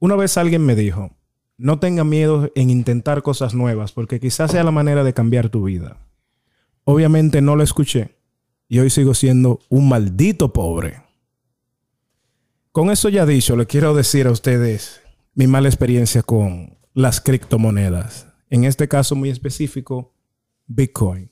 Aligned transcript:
Una 0.00 0.16
vez 0.16 0.38
alguien 0.38 0.64
me 0.64 0.74
dijo, 0.74 1.10
no 1.58 1.78
tenga 1.78 2.04
miedo 2.04 2.50
en 2.54 2.70
intentar 2.70 3.22
cosas 3.22 3.54
nuevas 3.54 3.92
porque 3.92 4.18
quizás 4.18 4.50
sea 4.50 4.64
la 4.64 4.70
manera 4.70 5.04
de 5.04 5.12
cambiar 5.12 5.50
tu 5.50 5.64
vida. 5.64 5.98
Obviamente 6.84 7.42
no 7.42 7.54
lo 7.54 7.62
escuché 7.62 8.16
y 8.66 8.78
hoy 8.78 8.88
sigo 8.88 9.12
siendo 9.12 9.60
un 9.68 9.90
maldito 9.90 10.54
pobre. 10.54 11.02
Con 12.72 12.90
eso 12.90 13.10
ya 13.10 13.26
dicho, 13.26 13.56
le 13.56 13.66
quiero 13.66 13.94
decir 13.94 14.26
a 14.26 14.30
ustedes 14.30 15.02
mi 15.34 15.46
mala 15.46 15.68
experiencia 15.68 16.22
con 16.22 16.78
las 16.94 17.20
criptomonedas. 17.20 18.26
En 18.48 18.64
este 18.64 18.88
caso 18.88 19.14
muy 19.14 19.28
específico, 19.28 20.14
Bitcoin. 20.66 21.30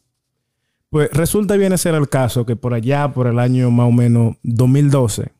Pues 0.90 1.08
resulta 1.12 1.56
bien 1.56 1.76
ser 1.78 1.94
el 1.94 2.10
caso 2.10 2.44
que 2.44 2.54
por 2.54 2.74
allá, 2.74 3.14
por 3.14 3.28
el 3.28 3.38
año 3.38 3.70
más 3.70 3.88
o 3.88 3.92
menos 3.92 4.36
2012, 4.42 5.32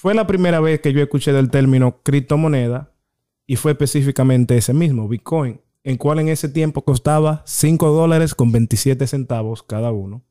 fue 0.00 0.14
la 0.14 0.28
primera 0.28 0.60
vez 0.60 0.80
que 0.80 0.92
yo 0.92 1.02
escuché 1.02 1.32
del 1.32 1.50
término 1.50 2.04
criptomoneda 2.04 2.94
y 3.48 3.56
fue 3.56 3.72
específicamente 3.72 4.56
ese 4.56 4.72
mismo, 4.72 5.08
Bitcoin, 5.08 5.60
en 5.82 5.96
cual 5.96 6.20
en 6.20 6.28
ese 6.28 6.48
tiempo 6.48 6.84
costaba 6.84 7.42
5 7.46 7.90
dólares 7.90 8.36
con 8.36 8.52
27 8.52 9.08
centavos 9.08 9.64
cada 9.64 9.90
uno. 9.90 10.24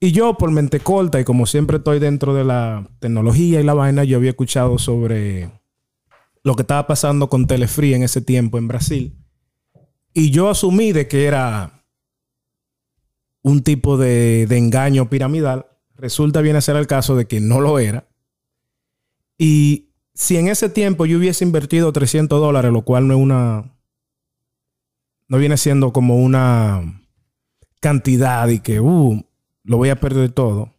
Y 0.00 0.12
yo, 0.12 0.38
por 0.38 0.50
mente 0.52 0.80
corta 0.80 1.20
y 1.20 1.24
como 1.24 1.44
siempre 1.44 1.76
estoy 1.76 1.98
dentro 1.98 2.32
de 2.32 2.44
la 2.44 2.88
tecnología 2.98 3.60
y 3.60 3.62
la 3.62 3.74
vaina, 3.74 4.04
yo 4.04 4.16
había 4.16 4.30
escuchado 4.30 4.78
sobre 4.78 5.50
lo 6.42 6.56
que 6.56 6.62
estaba 6.62 6.86
pasando 6.86 7.28
con 7.28 7.46
Telefree 7.46 7.94
en 7.94 8.04
ese 8.04 8.22
tiempo 8.22 8.56
en 8.56 8.68
Brasil. 8.68 9.18
Y 10.14 10.30
yo 10.30 10.48
asumí 10.48 10.92
de 10.92 11.08
que 11.08 11.26
era 11.26 11.84
un 13.42 13.62
tipo 13.62 13.98
de, 13.98 14.46
de 14.46 14.56
engaño 14.56 15.10
piramidal. 15.10 15.66
Resulta 15.94 16.40
bien 16.40 16.62
ser 16.62 16.76
el 16.76 16.86
caso 16.86 17.16
de 17.16 17.26
que 17.26 17.38
no 17.38 17.60
lo 17.60 17.78
era. 17.78 18.08
Y 19.38 19.88
si 20.14 20.36
en 20.36 20.48
ese 20.48 20.68
tiempo 20.68 21.06
yo 21.06 21.18
hubiese 21.18 21.44
invertido 21.44 21.92
300 21.92 22.40
dólares, 22.40 22.72
lo 22.72 22.82
cual 22.82 23.08
no 23.08 23.14
es 23.14 23.20
una. 23.20 23.74
No 25.28 25.38
viene 25.38 25.56
siendo 25.56 25.92
como 25.92 26.16
una 26.16 27.02
cantidad 27.80 28.46
y 28.48 28.60
que, 28.60 28.80
uh, 28.80 29.24
lo 29.64 29.76
voy 29.76 29.88
a 29.88 30.00
perder 30.00 30.30
todo. 30.32 30.74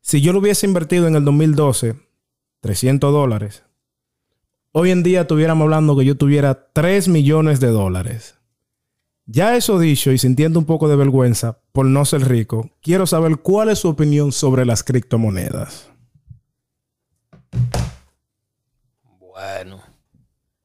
Si 0.00 0.20
yo 0.20 0.32
lo 0.32 0.38
hubiese 0.38 0.66
invertido 0.66 1.06
en 1.06 1.16
el 1.16 1.24
2012, 1.24 1.96
300 2.60 3.12
dólares, 3.12 3.64
hoy 4.72 4.90
en 4.90 5.02
día 5.02 5.22
estuviéramos 5.22 5.64
hablando 5.64 5.96
que 5.96 6.04
yo 6.04 6.16
tuviera 6.16 6.72
3 6.72 7.08
millones 7.08 7.60
de 7.60 7.68
dólares. 7.68 8.36
Ya 9.26 9.56
eso 9.56 9.78
dicho 9.78 10.10
y 10.10 10.16
sintiendo 10.16 10.58
un 10.58 10.64
poco 10.64 10.88
de 10.88 10.96
vergüenza 10.96 11.60
por 11.72 11.84
no 11.84 12.06
ser 12.06 12.26
rico, 12.26 12.70
quiero 12.80 13.06
saber 13.06 13.36
cuál 13.36 13.68
es 13.68 13.80
su 13.80 13.88
opinión 13.88 14.32
sobre 14.32 14.64
las 14.64 14.82
criptomonedas. 14.82 15.90
Bueno. 19.38 19.80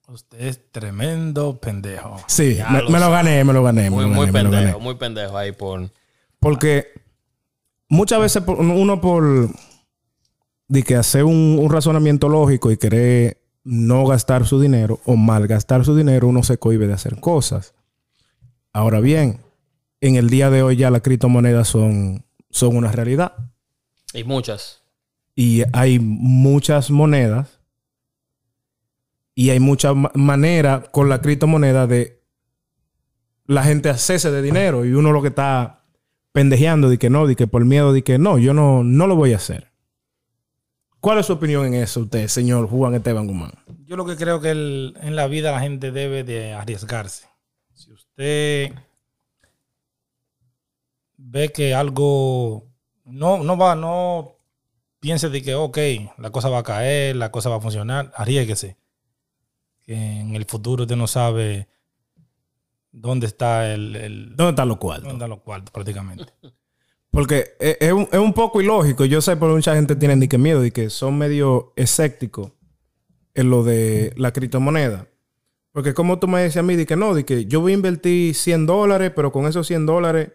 Usted 0.07 0.41
es 0.41 0.71
tremendo 0.71 1.59
pendejo. 1.59 2.17
Sí, 2.27 2.57
me, 2.71 2.99
lo 2.99 3.11
gané, 3.11 3.43
me 3.43 3.53
lo 3.53 3.63
gané. 3.63 3.89
Muy, 3.89 4.05
muy 4.07 4.31
pendejo, 4.31 4.79
muy 4.79 4.95
pendejo 4.95 5.37
ahí 5.37 5.51
por... 5.51 5.91
Porque 6.39 6.87
muchas 7.87 8.19
veces 8.19 8.43
uno 8.47 8.99
por... 8.99 9.49
De 10.67 10.83
que 10.83 10.95
hacer 10.95 11.23
un, 11.23 11.57
un 11.59 11.71
razonamiento 11.71 12.29
lógico 12.29 12.71
y 12.71 12.77
querer 12.77 13.37
no 13.63 14.05
gastar 14.07 14.45
su 14.45 14.59
dinero 14.59 14.99
o 15.05 15.15
malgastar 15.15 15.85
su 15.85 15.95
dinero, 15.95 16.27
uno 16.27 16.41
se 16.41 16.57
cohibe 16.57 16.87
de 16.87 16.93
hacer 16.93 17.19
cosas. 17.19 17.75
Ahora 18.73 18.99
bien, 18.99 19.39
en 20.01 20.15
el 20.15 20.29
día 20.29 20.49
de 20.49 20.63
hoy 20.63 20.77
ya 20.77 20.89
las 20.89 21.01
criptomonedas 21.01 21.67
son, 21.67 22.25
son 22.49 22.75
una 22.75 22.91
realidad. 22.91 23.33
Y 24.13 24.23
muchas. 24.23 24.81
Y 25.35 25.63
hay 25.71 25.99
muchas 25.99 26.89
monedas 26.89 27.62
y 29.35 29.49
hay 29.49 29.59
muchas 29.59 29.95
maneras 30.13 30.87
con 30.91 31.09
la 31.09 31.21
criptomoneda 31.21 31.87
de 31.87 32.21
la 33.45 33.63
gente 33.63 33.89
hacerse 33.89 34.31
de 34.31 34.41
dinero 34.41 34.85
y 34.85 34.93
uno 34.93 35.11
lo 35.11 35.21
que 35.21 35.29
está 35.29 35.85
pendejeando 36.31 36.89
de 36.89 36.97
que 36.97 37.09
no, 37.09 37.27
de 37.27 37.35
que 37.35 37.47
por 37.47 37.65
miedo 37.65 37.93
de 37.93 38.03
que 38.03 38.17
no, 38.17 38.37
yo 38.37 38.53
no, 38.53 38.83
no 38.83 39.07
lo 39.07 39.15
voy 39.15 39.33
a 39.33 39.37
hacer. 39.37 39.71
¿Cuál 40.99 41.19
es 41.19 41.25
su 41.25 41.33
opinión 41.33 41.65
en 41.65 41.73
eso 41.73 42.01
usted, 42.01 42.27
señor 42.27 42.69
Juan 42.69 42.95
Esteban 42.95 43.27
Guzmán? 43.27 43.51
Yo 43.85 43.97
lo 43.97 44.05
que 44.05 44.15
creo 44.15 44.39
que 44.39 44.51
en 44.51 45.15
la 45.15 45.27
vida 45.27 45.51
la 45.51 45.59
gente 45.59 45.91
debe 45.91 46.23
de 46.23 46.53
arriesgarse. 46.53 47.27
Si 47.73 47.91
usted 47.91 48.71
ve 51.17 51.49
que 51.49 51.75
algo 51.75 52.67
no, 53.03 53.43
no 53.43 53.57
va, 53.57 53.75
no 53.75 54.37
piense 54.99 55.27
de 55.29 55.41
que, 55.41 55.55
ok, 55.55 55.77
la 56.17 56.29
cosa 56.29 56.47
va 56.47 56.59
a 56.59 56.63
caer, 56.63 57.17
la 57.17 57.31
cosa 57.31 57.49
va 57.49 57.57
a 57.57 57.61
funcionar, 57.61 58.13
arriesguese 58.15 58.77
que 59.83 59.93
en 59.93 60.35
el 60.35 60.45
futuro 60.45 60.83
usted 60.83 60.95
no 60.95 61.07
sabe 61.07 61.67
dónde 62.91 63.27
está 63.27 63.73
el... 63.73 64.33
¿Dónde 64.35 64.51
están 64.51 64.69
los 64.69 64.77
cuartos? 64.77 65.03
¿Dónde 65.03 65.17
están 65.17 65.29
los 65.29 65.41
cuartos, 65.41 65.71
prácticamente? 65.71 66.25
Porque 67.13 67.55
es, 67.59 67.91
un, 67.91 68.33
poco 68.33 68.59
ilógico. 68.59 69.05
Yo 69.05 69.21
sé 69.21 69.37
por 69.37 69.51
mucha 69.51 69.75
gente 69.75 69.95
tiene 69.95 70.15
ni 70.15 70.27
que 70.27 70.39
miedo 70.39 70.65
y 70.65 70.71
que 70.71 70.89
son 70.89 71.15
medio 71.15 71.71
escépticos 71.75 72.51
en 73.35 73.51
lo 73.51 73.63
de 73.63 74.13
la 74.17 74.33
criptomoneda. 74.33 75.07
Porque 75.73 75.93
como 75.93 76.17
tú 76.17 76.27
me 76.27 76.41
decías 76.41 76.63
a 76.63 76.65
mí, 76.65 76.75
de 76.75 76.87
que 76.87 76.95
no, 76.95 77.13
de 77.13 77.23
que 77.23 77.45
yo 77.45 77.61
voy 77.61 77.73
a 77.73 77.75
invertir 77.75 78.33
100 78.33 78.65
dólares, 78.65 79.11
pero 79.15 79.31
con 79.31 79.45
esos 79.45 79.67
100 79.67 79.85
dólares... 79.85 80.31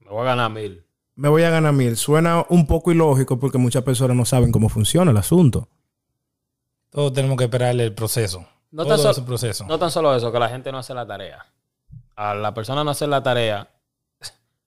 Me 0.00 0.10
voy 0.10 0.22
a 0.22 0.24
ganar 0.24 0.50
mil. 0.50 0.84
Me 1.14 1.28
voy 1.28 1.42
a 1.44 1.50
ganar 1.50 1.72
mil. 1.72 1.96
Suena 1.96 2.44
un 2.48 2.66
poco 2.66 2.90
ilógico 2.90 3.38
porque 3.38 3.58
muchas 3.58 3.84
personas 3.84 4.16
no 4.16 4.24
saben 4.24 4.50
cómo 4.50 4.68
funciona 4.68 5.12
el 5.12 5.16
asunto. 5.18 5.68
Todos 6.90 7.12
tenemos 7.12 7.36
que 7.36 7.44
esperar 7.44 7.78
el 7.78 7.94
proceso. 7.94 8.44
No 8.70 8.84
tan, 8.84 9.24
proceso. 9.24 9.64
no 9.66 9.78
tan 9.78 9.90
solo 9.90 10.14
eso, 10.14 10.30
que 10.30 10.38
la 10.38 10.48
gente 10.48 10.70
no 10.70 10.78
hace 10.78 10.94
la 10.94 11.06
tarea. 11.06 11.44
A 12.16 12.34
la 12.34 12.52
persona 12.52 12.84
no 12.84 12.90
hacer 12.90 13.08
la 13.08 13.22
tarea. 13.22 13.68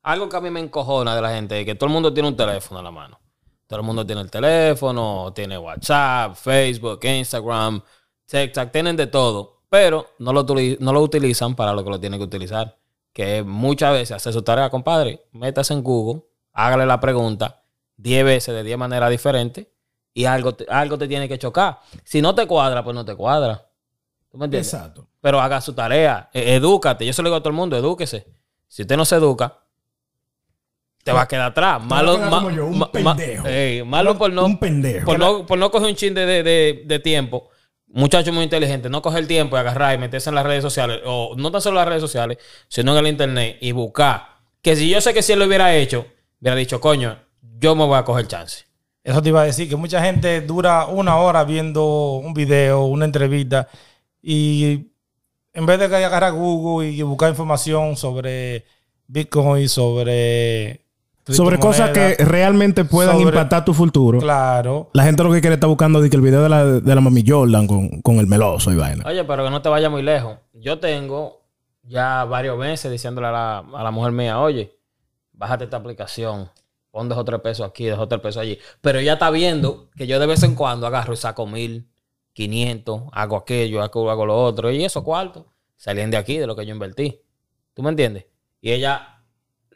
Algo 0.04 0.28
que 0.28 0.38
a 0.38 0.42
mí 0.42 0.50
me 0.50 0.60
encojona 0.60 1.16
de 1.16 1.22
la 1.22 1.30
gente 1.34 1.60
es 1.60 1.66
que 1.66 1.76
todo 1.76 1.88
el 1.88 1.94
mundo 1.94 2.12
tiene 2.12 2.30
un 2.30 2.36
teléfono 2.36 2.80
en 2.80 2.86
la 2.86 2.92
mano. 2.92 3.20
Todo 3.68 3.80
el 3.80 3.86
mundo 3.86 4.06
tiene 4.06 4.22
el 4.22 4.32
teléfono, 4.32 5.32
tiene 5.34 5.58
WhatsApp, 5.58 6.36
Facebook, 6.36 7.00
Instagram, 7.04 7.82
TikTok, 8.26 8.72
tienen 8.72 8.96
de 8.96 9.08
todo. 9.08 9.62
Pero 9.70 10.08
no 10.20 10.34
lo, 10.34 10.44
no 10.80 10.94
lo 10.94 11.02
utilizan 11.02 11.56
para 11.56 11.74
lo 11.74 11.84
que 11.84 11.90
lo 11.90 12.00
tienen 12.00 12.20
que 12.20 12.26
utilizar. 12.26 12.78
Que 13.14 13.44
muchas 13.44 13.94
veces 13.94 14.12
hacer 14.18 14.34
su 14.34 14.42
tarea, 14.42 14.70
compadre. 14.70 15.28
Métase 15.32 15.74
en 15.74 15.84
Google, 15.84 16.24
hágale 16.54 16.86
la 16.86 17.00
pregunta 17.00 17.64
10 17.98 18.26
veces 18.26 18.56
de 18.56 18.64
10 18.64 18.78
maneras 18.78 19.10
diferentes 19.10 19.68
y 20.14 20.26
algo 20.26 20.56
algo 20.68 20.98
te 20.98 21.08
tiene 21.08 21.30
que 21.30 21.38
chocar. 21.38 21.80
Si 22.04 22.22
no 22.22 22.34
te 22.36 22.48
cuadra, 22.48 22.84
pues 22.84 22.96
no 22.96 23.06
te 23.06 23.16
cuadra. 23.16 23.71
¿Tú 24.32 24.38
me 24.38 24.46
entiendes? 24.46 24.74
Exacto. 24.74 25.08
Pero 25.20 25.42
haga 25.42 25.60
su 25.60 25.74
tarea, 25.74 26.30
e-, 26.34 26.56
edúcate. 26.56 27.06
Yo 27.06 27.14
se 27.14 27.22
lo 27.22 27.30
digo 27.30 27.36
a 27.36 27.40
todo 27.42 27.50
el 27.50 27.56
mundo, 27.56 27.76
edúquese. 27.78 28.26
Si 28.68 28.84
usted 28.84 28.96
no 28.96 29.04
se 29.04 29.18
educa, 29.18 29.60
te 31.04 31.12
va 31.12 31.22
a 31.22 31.28
quedar 31.28 31.52
atrás. 31.52 31.84
Malo, 31.84 32.16
un 32.66 32.92
pendejo. 32.92 33.86
malo 33.86 34.18
por 34.18 34.32
no, 34.32 34.46
un 34.46 34.58
pendejo. 34.58 35.06
Por 35.06 35.20
no, 35.20 35.46
por 35.46 35.58
no 35.58 35.70
coger 35.70 35.90
un 35.90 35.96
chin 35.96 36.14
de, 36.14 36.26
de, 36.26 36.84
de, 36.86 37.00
tiempo. 37.00 37.50
Muchacho 37.88 38.32
muy 38.32 38.44
inteligente, 38.44 38.90
no 38.90 39.02
coger 39.02 39.20
el 39.20 39.28
tiempo 39.28 39.58
y 39.58 39.60
agarrar 39.60 39.96
y 39.96 39.98
meterse 39.98 40.30
en 40.30 40.36
las 40.36 40.46
redes 40.46 40.62
sociales, 40.62 41.02
o 41.06 41.34
no 41.36 41.52
tan 41.52 41.60
solo 41.60 41.78
en 41.78 41.80
las 41.82 41.88
redes 41.90 42.02
sociales, 42.02 42.38
sino 42.70 42.94
en 42.94 43.00
el 43.00 43.12
internet 43.12 43.58
y 43.60 43.74
buscar. 43.74 44.28
Que 44.62 44.78
si 44.78 44.90
yo 44.90 45.02
sé 45.02 45.14
que 45.14 45.22
si 45.22 45.34
él 45.34 45.40
lo 45.40 45.46
hubiera 45.46 45.76
hecho, 45.76 46.06
hubiera 46.40 46.56
dicho, 46.56 46.80
coño, 46.80 47.18
yo 47.60 47.76
me 47.76 47.86
voy 47.86 47.98
a 47.98 48.06
coger 48.06 48.28
chance. 48.28 48.64
Eso 49.04 49.22
te 49.22 49.30
iba 49.30 49.42
a 49.42 49.46
decir, 49.46 49.68
que 49.68 49.76
mucha 49.76 50.02
gente 50.02 50.40
dura 50.42 50.86
una 50.86 51.18
hora 51.18 51.44
viendo 51.44 52.14
un 52.14 52.34
video, 52.34 52.86
una 52.86 53.04
entrevista, 53.04 53.68
y 54.22 54.92
en 55.54 55.66
vez 55.66 55.80
de 55.80 55.90
que 55.90 55.96
agarrar 55.96 56.34
Google 56.34 56.90
y 56.90 57.02
buscar 57.02 57.30
información 57.30 57.96
sobre 57.96 58.66
Bitcoin, 59.08 59.68
sobre 59.68 60.82
sobre 61.28 61.60
cosas 61.60 61.92
que 61.92 62.16
realmente 62.16 62.84
puedan 62.86 63.20
impactar 63.20 63.64
tu 63.64 63.74
futuro. 63.74 64.20
Claro. 64.20 64.90
La 64.94 65.04
gente 65.04 65.24
lo 65.24 65.32
que 65.32 65.42
quiere 65.42 65.56
está 65.56 65.68
buscando 65.68 66.02
que 66.02 66.16
el 66.16 66.22
video 66.22 66.44
de 66.44 66.50
la, 66.50 66.66
de 66.66 66.96
la 66.96 67.02
mami 67.02 67.24
Jordan 67.26 67.68
con, 67.68 68.16
el 68.18 68.28
meloso 68.28 68.72
y 68.72 68.76
vaina. 68.76 69.04
Oye, 69.08 69.24
pero 69.24 69.44
que 69.44 69.50
no 69.50 69.62
te 69.62 69.70
vaya 69.70 69.90
muy 69.90 70.02
lejos. 70.02 70.38
Yo 70.54 70.80
tengo 70.80 71.42
ya 71.84 72.26
varios 72.26 72.58
meses 72.58 72.92
diciéndole 72.92 73.28
a 73.28 73.32
la, 73.32 73.58
a 73.60 73.84
la 73.84 73.92
mujer 73.92 74.12
mía, 74.12 74.40
oye, 74.40 74.78
bájate 75.34 75.66
esta 75.66 75.78
aplicación, 75.78 76.50
pon 76.90 77.08
dos 77.08 77.18
o 77.18 77.26
tres 77.26 77.40
pesos 77.42 77.68
aquí, 77.68 77.86
dos 77.86 78.00
o 78.00 78.08
tres 78.08 78.22
pesos 78.22 78.42
allí. 78.42 78.58
Pero 78.82 79.00
ella 79.00 79.14
está 79.14 79.30
viendo 79.30 79.90
que 79.96 80.08
yo 80.08 80.20
de 80.20 80.26
vez 80.26 80.44
en 80.44 80.56
cuando 80.56 80.88
agarro 80.88 81.14
y 81.14 81.18
saco 81.18 81.46
mil, 81.46 81.91
500, 82.34 83.04
hago 83.12 83.36
aquello, 83.38 83.82
hago, 83.82 84.10
hago 84.10 84.26
lo 84.26 84.44
otro, 84.44 84.72
y 84.72 84.84
esos 84.84 85.04
cuartos 85.04 85.46
salían 85.78 86.12
de 86.12 86.18
aquí, 86.18 86.38
de 86.38 86.48
lo 86.48 86.56
que 86.56 86.66
yo 86.66 86.74
invertí. 86.74 87.20
¿Tú 87.74 87.84
me 87.84 87.90
entiendes? 87.90 88.26
Y 88.62 88.72
ella, 88.72 89.24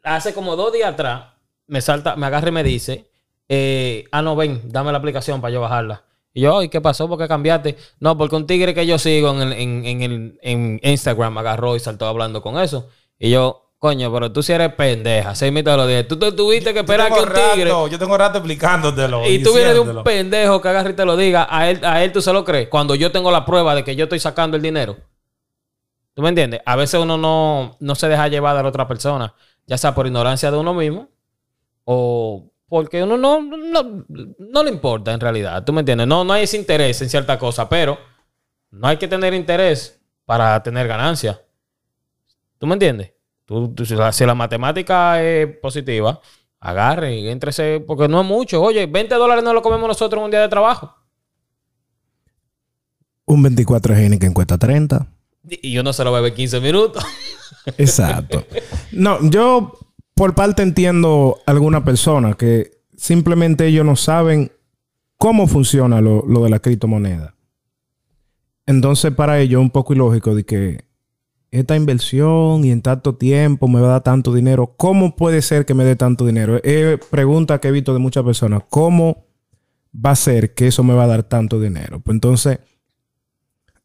hace 0.04 0.34
como 0.34 0.56
dos 0.56 0.72
días 0.72 0.94
atrás, 0.94 1.34
me 1.68 1.82
salta, 1.82 2.16
me 2.16 2.26
agarra 2.28 2.50
y 2.50 2.52
me 2.52 2.64
dice, 2.64 3.10
eh, 3.50 4.06
ah, 4.12 4.22
no, 4.22 4.36
ven, 4.36 4.62
dame 4.66 4.92
la 4.92 4.98
aplicación 4.98 5.42
para 5.42 5.54
yo 5.54 5.62
bajarla. 5.62 6.04
Y 6.34 6.42
yo, 6.42 6.62
¿y 6.62 6.70
qué 6.70 6.82
pasó? 6.82 7.08
¿Por 7.08 7.18
qué 7.18 7.28
cambiaste? 7.28 7.78
No, 8.00 8.18
porque 8.18 8.36
un 8.36 8.46
tigre 8.46 8.74
que 8.74 8.86
yo 8.86 9.00
sigo 9.00 9.42
en, 9.42 9.54
en, 9.54 9.86
en, 9.86 10.40
en 10.42 10.80
Instagram 10.84 11.38
agarró 11.38 11.76
y 11.76 11.80
saltó 11.80 12.08
hablando 12.08 12.42
con 12.42 12.60
eso. 12.60 12.90
Y 13.18 13.30
yo, 13.30 13.65
Coño, 13.78 14.12
pero 14.12 14.32
tú 14.32 14.42
si 14.42 14.54
eres 14.54 14.74
pendeja. 14.74 15.36
Se 15.36 15.48
imita 15.48 15.76
lo 15.76 15.86
dije. 15.86 16.06
Tú 16.06 16.18
te 16.18 16.32
tuviste 16.32 16.74
que 16.74 16.80
esperar 16.80 17.12
que 17.12 17.20
un 17.20 17.30
tigre. 17.30 17.70
yo 17.70 18.00
tengo 18.00 18.18
rato 18.18 18.38
explicándotelo. 18.38 19.28
Y 19.30 19.44
tú 19.44 19.54
vienes 19.54 19.74
de 19.74 19.80
un 19.80 20.04
pendejo 20.04 20.62
que 20.62 20.70
agarre 20.70 20.92
y 20.92 20.94
te 20.94 21.06
lo 21.06 21.18
diga. 21.18 21.48
A 21.50 21.70
él, 21.70 21.84
a 21.84 22.04
él 22.04 22.12
tú 22.12 22.22
se 22.22 22.34
lo 22.34 22.44
crees. 22.44 22.70
Cuando 22.70 22.96
yo 22.96 23.12
tengo 23.12 23.32
la 23.32 23.46
prueba 23.46 23.76
de 23.76 23.84
que 23.84 23.96
yo 23.96 24.06
estoy 24.06 24.20
sacando 24.20 24.58
el 24.58 24.64
dinero. 24.64 24.98
¿Tú 26.14 26.22
me 26.22 26.30
entiendes? 26.30 26.62
A 26.66 26.78
veces 26.78 27.00
uno 27.00 27.18
no, 27.18 27.76
no 27.80 27.96
se 27.96 28.08
deja 28.08 28.28
llevar 28.30 28.56
de 28.56 28.64
la 28.64 28.70
otra 28.70 28.88
persona. 28.88 29.36
Ya 29.68 29.78
sea 29.78 29.94
por 29.94 30.08
ignorancia 30.08 30.50
de 30.50 30.58
uno 30.58 30.74
mismo. 30.74 31.10
O 31.84 32.50
porque 32.68 33.04
uno 33.04 33.18
no, 33.18 33.42
no, 33.42 34.06
no 34.40 34.64
le 34.64 34.70
importa 34.70 35.14
en 35.14 35.20
realidad. 35.20 35.64
¿Tú 35.66 35.74
me 35.74 35.82
entiendes? 35.82 36.08
No, 36.08 36.24
no 36.24 36.34
hay 36.34 36.44
ese 36.44 36.58
interés 36.58 37.02
en 37.02 37.10
cierta 37.10 37.38
cosa. 37.38 37.68
Pero 37.68 38.00
no 38.72 38.88
hay 38.88 38.98
que 38.98 39.08
tener 39.08 39.34
interés 39.34 40.02
para 40.26 40.64
tener 40.64 40.88
ganancia. 40.88 41.42
¿Tú 42.58 42.66
me 42.66 42.74
entiendes? 42.74 43.15
Tú, 43.46 43.74
si 43.86 44.26
la 44.26 44.36
matemática 44.36 45.22
es 45.24 45.58
positiva, 45.58 46.20
agarre 46.60 47.16
y 47.16 47.28
entrese, 47.28 47.84
porque 47.86 48.08
no 48.08 48.22
es 48.22 48.28
mucho. 48.28 48.62
Oye, 48.62 48.88
20 48.88 49.14
dólares 49.16 49.44
no 49.44 49.54
lo 49.54 49.62
comemos 49.62 49.88
nosotros 49.88 50.20
en 50.20 50.26
un 50.26 50.32
día 50.32 50.42
de 50.42 50.50
trabajo. 50.50 50.96
Un 53.26 53.44
24 53.44 53.96
que 54.20 54.34
cuesta 54.34 54.58
30. 54.58 55.08
Y 55.62 55.78
uno 55.78 55.94
se 55.94 56.04
lo 56.04 56.12
bebe 56.12 56.34
15 56.34 56.60
minutos. 56.60 57.04
Exacto. 57.78 58.44
No, 58.92 59.20
yo 59.30 59.78
por 60.16 60.34
parte 60.34 60.64
entiendo 60.64 61.38
alguna 61.46 61.84
persona 61.84 62.34
que 62.34 62.82
simplemente 62.98 63.68
ellos 63.68 63.86
no 63.86 63.96
saben 63.96 64.52
cómo 65.18 65.48
funciona 65.48 66.02
lo, 66.02 66.24
lo 66.28 66.44
de 66.44 66.50
la 66.50 66.60
criptomoneda. 66.60 67.36
Entonces, 68.66 69.14
para 69.14 69.40
ellos 69.40 69.60
es 69.60 69.66
un 69.66 69.70
poco 69.70 69.94
ilógico 69.94 70.34
de 70.34 70.46
que 70.46 70.86
esta 71.56 71.76
inversión 71.76 72.66
y 72.66 72.72
en 72.72 72.82
tanto 72.82 73.16
tiempo 73.16 73.68
me 73.68 73.80
va 73.80 73.88
a 73.88 73.92
dar 73.92 74.04
tanto 74.04 74.34
dinero. 74.34 74.76
¿Cómo 74.78 75.16
puede 75.16 75.42
ser 75.42 75.66
que 75.66 75.74
me 75.74 75.86
dé 75.86 75.96
tanto 75.96 76.26
dinero? 76.26 76.62
Es 76.64 77.00
pregunta 77.10 77.60
que 77.60 77.70
he 77.70 77.72
visto 77.72 77.94
de 77.94 78.00
muchas 78.00 78.24
personas. 78.24 78.64
¿Cómo 78.70 79.26
va 79.94 80.12
a 80.12 80.16
ser 80.16 80.54
que 80.54 80.68
eso 80.68 80.84
me 80.84 80.94
va 80.94 81.06
a 81.06 81.08
dar 81.08 81.24
tanto 81.24 81.60
dinero? 81.60 82.02
Pues 82.02 82.16
entonces, 82.16 82.60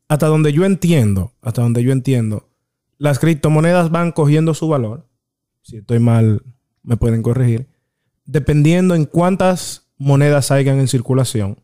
hasta 0.08 0.26
donde 0.26 0.52
yo 0.52 0.64
entiendo, 0.64 1.32
hasta 1.42 1.62
donde 1.62 1.82
yo 1.82 1.92
entiendo, 1.92 2.48
las 2.98 3.18
criptomonedas 3.18 3.90
van 3.90 4.12
cogiendo 4.12 4.52
su 4.54 4.68
valor. 4.68 5.08
Si 5.62 5.76
estoy 5.76 6.00
mal, 6.00 6.42
me 6.82 6.96
pueden 6.96 7.22
corregir. 7.22 7.68
Dependiendo 8.24 8.94
en 8.94 9.04
cuántas 9.04 9.90
monedas 9.96 10.50
hayan 10.50 10.80
en 10.80 10.88
circulación 10.88 11.62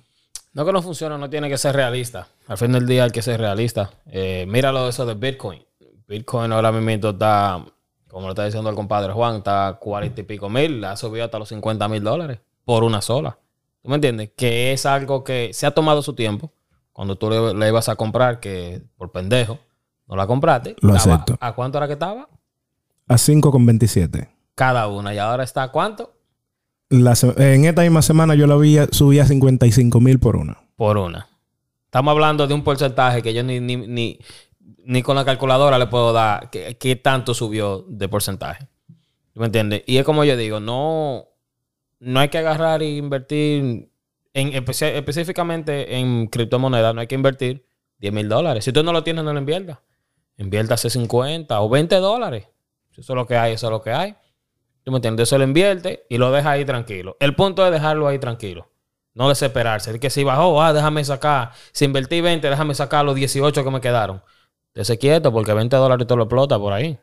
No 0.52 0.64
que 0.64 0.72
no 0.72 0.82
funciona, 0.82 1.18
no 1.18 1.28
tiene 1.28 1.48
que 1.48 1.58
ser 1.58 1.74
realista. 1.74 2.28
Al 2.46 2.58
fin 2.58 2.72
del 2.72 2.86
día 2.86 3.04
hay 3.04 3.10
que 3.10 3.22
ser 3.22 3.40
realista. 3.40 3.90
Eh, 4.06 4.46
míralo 4.48 4.88
eso 4.88 5.04
de 5.04 5.14
Bitcoin. 5.14 5.62
Bitcoin 6.06 6.52
ahora 6.52 6.70
mismo 6.70 7.08
está, 7.08 7.64
como 8.08 8.26
lo 8.26 8.32
está 8.32 8.44
diciendo 8.44 8.70
el 8.70 8.76
compadre 8.76 9.12
Juan, 9.12 9.36
está 9.36 9.78
cuarenta 9.80 10.20
y 10.20 10.24
pico 10.24 10.48
mil, 10.48 10.84
ha 10.84 10.96
subido 10.96 11.24
hasta 11.24 11.38
los 11.38 11.48
50 11.48 11.88
mil 11.88 12.04
dólares 12.04 12.38
por 12.64 12.84
una 12.84 13.00
sola. 13.00 13.38
¿Tú 13.82 13.88
me 13.88 13.96
entiendes? 13.96 14.30
Que 14.36 14.72
es 14.72 14.86
algo 14.86 15.24
que 15.24 15.50
se 15.52 15.66
ha 15.66 15.72
tomado 15.72 16.02
su 16.02 16.14
tiempo 16.14 16.52
cuando 16.94 17.16
tú 17.16 17.28
le, 17.28 17.68
ibas 17.68 17.88
a 17.88 17.96
comprar, 17.96 18.38
que 18.38 18.80
por 18.96 19.10
pendejo, 19.10 19.58
no 20.06 20.14
la 20.14 20.28
compraste. 20.28 20.76
Lo 20.80 20.94
acepto. 20.94 21.36
¿A 21.40 21.52
cuánto 21.52 21.76
era 21.76 21.88
que 21.88 21.94
estaba? 21.94 22.28
A 23.08 23.14
5,27. 23.14 24.28
Cada 24.54 24.86
una. 24.86 25.12
¿Y 25.12 25.18
ahora 25.18 25.42
está 25.42 25.64
a 25.64 25.72
cuánto? 25.72 26.12
en 26.90 27.64
esta 27.64 27.82
misma 27.82 28.00
semana 28.00 28.36
yo 28.36 28.46
la 28.46 28.56
vi, 28.56 28.78
subí 28.92 29.18
a 29.18 29.26
55 29.26 30.00
mil 30.00 30.20
por 30.20 30.36
una. 30.36 30.56
Por 30.76 30.96
una. 30.96 31.26
Estamos 31.86 32.12
hablando 32.12 32.46
de 32.46 32.54
un 32.54 32.62
porcentaje 32.62 33.22
que 33.22 33.34
yo 33.34 33.42
ni, 33.42 33.58
ni, 33.58 34.20
ni, 34.84 35.02
con 35.02 35.16
la 35.16 35.24
calculadora 35.24 35.80
le 35.80 35.88
puedo 35.88 36.12
dar 36.12 36.48
qué 36.50 37.00
tanto 37.02 37.34
subió 37.34 37.84
de 37.88 38.08
porcentaje. 38.08 38.68
¿Me 39.34 39.46
entiendes? 39.46 39.82
Y 39.86 39.96
es 39.96 40.04
como 40.04 40.22
yo 40.22 40.36
digo, 40.36 40.60
no, 40.60 41.24
no 41.98 42.20
hay 42.20 42.28
que 42.28 42.38
agarrar 42.38 42.84
e 42.84 42.96
invertir 42.96 43.90
específicamente 44.34 45.96
en 45.96 46.26
criptomonedas 46.26 46.94
no 46.94 47.00
hay 47.00 47.06
que 47.06 47.14
invertir 47.14 47.66
10 47.98 48.12
mil 48.12 48.28
dólares. 48.28 48.64
Si 48.64 48.72
tú 48.72 48.82
no 48.82 48.92
lo 48.92 49.04
tienes, 49.04 49.24
no 49.24 49.32
lo 49.32 49.38
inviertas. 49.38 49.78
Inviértase 50.36 50.90
50 50.90 51.60
o 51.60 51.68
20 51.68 51.96
dólares. 51.96 52.48
Eso 52.92 53.12
es 53.12 53.16
lo 53.16 53.26
que 53.26 53.36
hay, 53.36 53.52
eso 53.52 53.68
es 53.68 53.70
lo 53.70 53.80
que 53.80 53.92
hay. 53.92 54.16
¿Tú 54.82 54.90
me 54.90 54.98
entiendes? 54.98 55.28
Eso 55.28 55.38
lo 55.38 55.44
invierte 55.44 56.06
y 56.08 56.18
lo 56.18 56.30
deja 56.30 56.50
ahí 56.50 56.64
tranquilo. 56.64 57.16
El 57.20 57.34
punto 57.34 57.64
es 57.64 57.72
dejarlo 57.72 58.08
ahí 58.08 58.18
tranquilo. 58.18 58.68
No 59.14 59.28
desesperarse. 59.28 59.92
Es 59.92 60.00
que 60.00 60.10
si 60.10 60.24
bajó, 60.24 60.60
ah, 60.60 60.72
déjame 60.72 61.04
sacar. 61.04 61.52
Si 61.72 61.84
invertí 61.84 62.20
20, 62.20 62.50
déjame 62.50 62.74
sacar 62.74 63.04
los 63.04 63.14
18 63.14 63.64
que 63.64 63.70
me 63.70 63.80
quedaron. 63.80 64.22
Dese 64.74 64.98
quieto 64.98 65.32
porque 65.32 65.54
20 65.54 65.74
dólares 65.76 66.06
te 66.06 66.16
lo 66.16 66.24
explota 66.24 66.58
por 66.58 66.72
ahí 66.72 66.98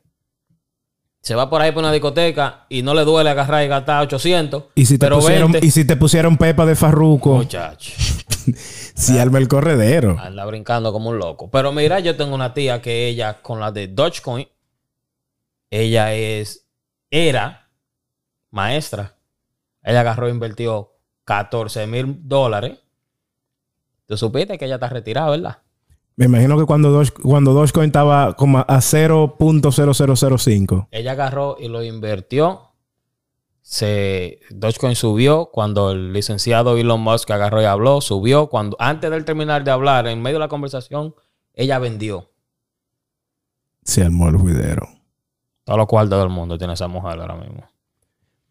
se 1.21 1.35
va 1.35 1.49
por 1.49 1.61
ahí 1.61 1.71
por 1.71 1.83
una 1.83 1.91
discoteca 1.91 2.65
y 2.67 2.81
no 2.81 2.95
le 2.95 3.03
duele 3.05 3.29
agarrar 3.29 3.63
y 3.63 3.67
gastar 3.67 4.01
800. 4.03 4.63
Y 4.73 4.85
si 4.87 4.97
te, 4.97 5.07
pusieron, 5.07 5.55
y 5.61 5.69
si 5.69 5.85
te 5.85 5.95
pusieron 5.95 6.35
pepa 6.37 6.65
de 6.65 6.75
farruco. 6.75 7.35
Muchacho. 7.35 7.93
si 8.95 9.19
arma 9.19 9.37
el 9.37 9.47
corredero. 9.47 10.17
Anda 10.19 10.45
brincando 10.45 10.91
como 10.91 11.11
un 11.11 11.19
loco. 11.19 11.49
Pero 11.51 11.71
mira, 11.71 11.99
yo 11.99 12.17
tengo 12.17 12.33
una 12.33 12.55
tía 12.55 12.81
que 12.81 13.07
ella, 13.07 13.41
con 13.43 13.59
la 13.59 13.71
de 13.71 13.87
Dogecoin, 13.87 14.47
ella 15.69 16.13
es, 16.15 16.65
era 17.11 17.69
maestra. 18.49 19.15
Ella 19.83 20.01
agarró 20.01 20.27
e 20.27 20.31
invirtió 20.31 20.91
14 21.25 21.85
mil 21.85 22.27
dólares. 22.27 22.79
Tú 24.07 24.17
supiste 24.17 24.57
que 24.57 24.65
ella 24.65 24.75
está 24.75 24.89
retirada, 24.89 25.29
¿verdad? 25.29 25.59
Me 26.15 26.25
imagino 26.25 26.57
que 26.57 26.65
cuando, 26.65 26.89
Doge, 26.91 27.11
cuando 27.11 27.53
Dogecoin 27.53 27.87
estaba 27.87 28.35
como 28.35 28.59
a 28.59 28.67
0.0005. 28.67 30.87
Ella 30.91 31.13
agarró 31.13 31.57
y 31.59 31.67
lo 31.67 31.83
invirtió. 31.83 32.69
Se, 33.61 34.39
Dogecoin 34.49 34.95
subió 34.95 35.49
cuando 35.51 35.91
el 35.91 36.13
licenciado 36.13 36.77
Elon 36.77 37.01
Musk 37.01 37.31
agarró 37.31 37.61
y 37.61 37.65
habló. 37.65 38.01
Subió 38.01 38.47
cuando, 38.47 38.75
antes 38.79 39.09
de 39.09 39.23
terminar 39.23 39.63
de 39.63 39.71
hablar, 39.71 40.07
en 40.07 40.21
medio 40.21 40.35
de 40.35 40.41
la 40.41 40.49
conversación, 40.49 41.15
ella 41.53 41.79
vendió. 41.79 42.29
Se 43.83 44.03
armó 44.03 44.29
el 44.29 44.37
juidero. 44.37 44.87
Todo 45.63 45.77
lo 45.77 45.87
cual 45.87 46.09
todo 46.09 46.23
el 46.23 46.29
mundo 46.29 46.57
tiene 46.57 46.73
esa 46.73 46.87
mujer 46.87 47.19
ahora 47.19 47.35
mismo. 47.35 47.63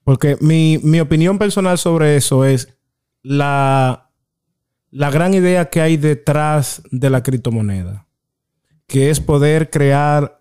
Porque 0.05 0.37
mi, 0.41 0.79
mi 0.83 1.01
opinión 1.01 1.39
personal 1.39 1.79
sobre 1.79 2.17
eso 2.17 2.45
es 2.45 2.77
la 3.23 4.10
la 4.91 5.11
gran 5.11 5.35
idea 5.35 5.71
que 5.71 5.81
hay 5.81 5.97
detrás 5.97 6.83
de 6.91 7.11
la 7.11 7.23
criptomoneda, 7.23 8.07
que 8.87 9.11
es 9.11 9.21
poder 9.21 9.71
crear 9.71 10.41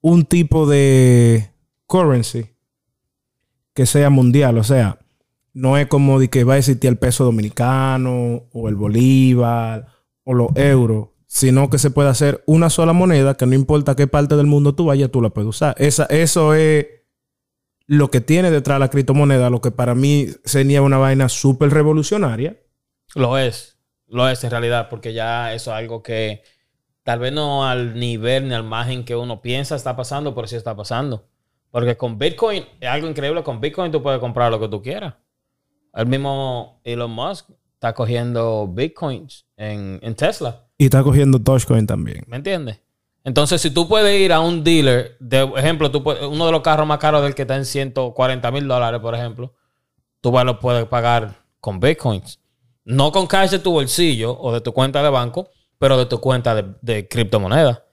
un 0.00 0.24
tipo 0.24 0.66
de 0.66 1.50
currency 1.86 2.46
que 3.74 3.86
sea 3.86 4.10
mundial. 4.10 4.58
O 4.58 4.64
sea, 4.64 4.98
no 5.52 5.78
es 5.78 5.86
como 5.86 6.18
de 6.18 6.28
que 6.28 6.44
va 6.44 6.54
a 6.54 6.58
existir 6.58 6.90
el 6.90 6.98
peso 6.98 7.24
dominicano 7.24 8.44
o 8.52 8.68
el 8.68 8.76
bolívar 8.76 9.86
o 10.24 10.34
los 10.34 10.50
euros, 10.56 11.08
sino 11.26 11.70
que 11.70 11.78
se 11.78 11.90
puede 11.90 12.08
hacer 12.08 12.42
una 12.46 12.70
sola 12.70 12.92
moneda 12.92 13.36
que 13.36 13.46
no 13.46 13.54
importa 13.54 13.96
qué 13.96 14.06
parte 14.06 14.36
del 14.36 14.46
mundo 14.46 14.74
tú 14.74 14.86
vayas, 14.86 15.10
tú 15.10 15.22
la 15.22 15.30
puedes 15.30 15.48
usar. 15.48 15.74
Esa, 15.78 16.04
eso 16.06 16.54
es 16.54 16.86
lo 17.86 18.10
que 18.10 18.20
tiene 18.20 18.50
detrás 18.50 18.78
la 18.78 18.90
criptomoneda, 18.90 19.50
lo 19.50 19.60
que 19.60 19.70
para 19.70 19.94
mí 19.94 20.28
sería 20.44 20.82
una 20.82 20.98
vaina 20.98 21.28
súper 21.28 21.70
revolucionaria. 21.70 22.56
Lo 23.14 23.38
es, 23.38 23.78
lo 24.06 24.28
es 24.28 24.42
en 24.44 24.50
realidad, 24.50 24.88
porque 24.88 25.12
ya 25.12 25.52
eso 25.52 25.70
es 25.70 25.76
algo 25.76 26.02
que 26.02 26.42
tal 27.02 27.18
vez 27.18 27.32
no 27.32 27.66
al 27.66 27.98
nivel 27.98 28.48
ni 28.48 28.54
al 28.54 28.64
margen 28.64 29.04
que 29.04 29.16
uno 29.16 29.40
piensa 29.40 29.76
está 29.76 29.96
pasando, 29.96 30.34
pero 30.34 30.46
sí 30.46 30.56
está 30.56 30.76
pasando. 30.76 31.26
Porque 31.70 31.96
con 31.96 32.18
Bitcoin 32.18 32.64
es 32.80 32.88
algo 32.88 33.08
increíble. 33.08 33.42
Con 33.42 33.60
Bitcoin 33.60 33.92
tú 33.92 34.02
puedes 34.02 34.20
comprar 34.20 34.50
lo 34.50 34.58
que 34.58 34.68
tú 34.68 34.82
quieras. 34.82 35.14
El 35.94 36.06
mismo 36.06 36.80
Elon 36.84 37.10
Musk 37.10 37.50
está 37.74 37.94
cogiendo 37.94 38.68
Bitcoins 38.68 39.46
en, 39.56 40.14
Tesla. 40.14 40.66
Y 40.76 40.84
está 40.84 41.02
cogiendo 41.02 41.38
Dogecoin 41.38 41.86
también. 41.86 42.24
¿Me 42.26 42.36
entiendes? 42.36 42.80
Entonces, 43.24 43.60
si 43.60 43.70
tú 43.70 43.88
puedes 43.88 44.18
ir 44.18 44.32
a 44.32 44.40
un 44.40 44.64
dealer, 44.64 45.16
de 45.20 45.42
ejemplo, 45.56 45.90
tú 45.90 46.02
uno 46.28 46.46
de 46.46 46.52
los 46.52 46.62
carros 46.62 46.86
más 46.86 46.98
caros 46.98 47.22
del 47.22 47.34
que 47.34 47.42
está 47.42 47.56
en 47.56 47.64
140 47.64 48.50
mil 48.50 48.66
dólares, 48.66 49.00
por 49.00 49.14
ejemplo, 49.14 49.54
tú 50.20 50.32
lo 50.32 50.58
puedes 50.58 50.86
pagar 50.86 51.36
con 51.60 51.80
Bitcoins. 51.80 52.40
No 52.84 53.12
con 53.12 53.26
cash 53.26 53.50
de 53.50 53.58
tu 53.58 53.72
bolsillo 53.72 54.38
o 54.38 54.52
de 54.52 54.60
tu 54.60 54.72
cuenta 54.72 55.02
de 55.02 55.10
banco, 55.10 55.50
pero 55.78 55.96
de 55.98 56.06
tu 56.06 56.20
cuenta 56.20 56.54
de, 56.54 56.74
de 56.80 57.08
criptomoneda. 57.08 57.84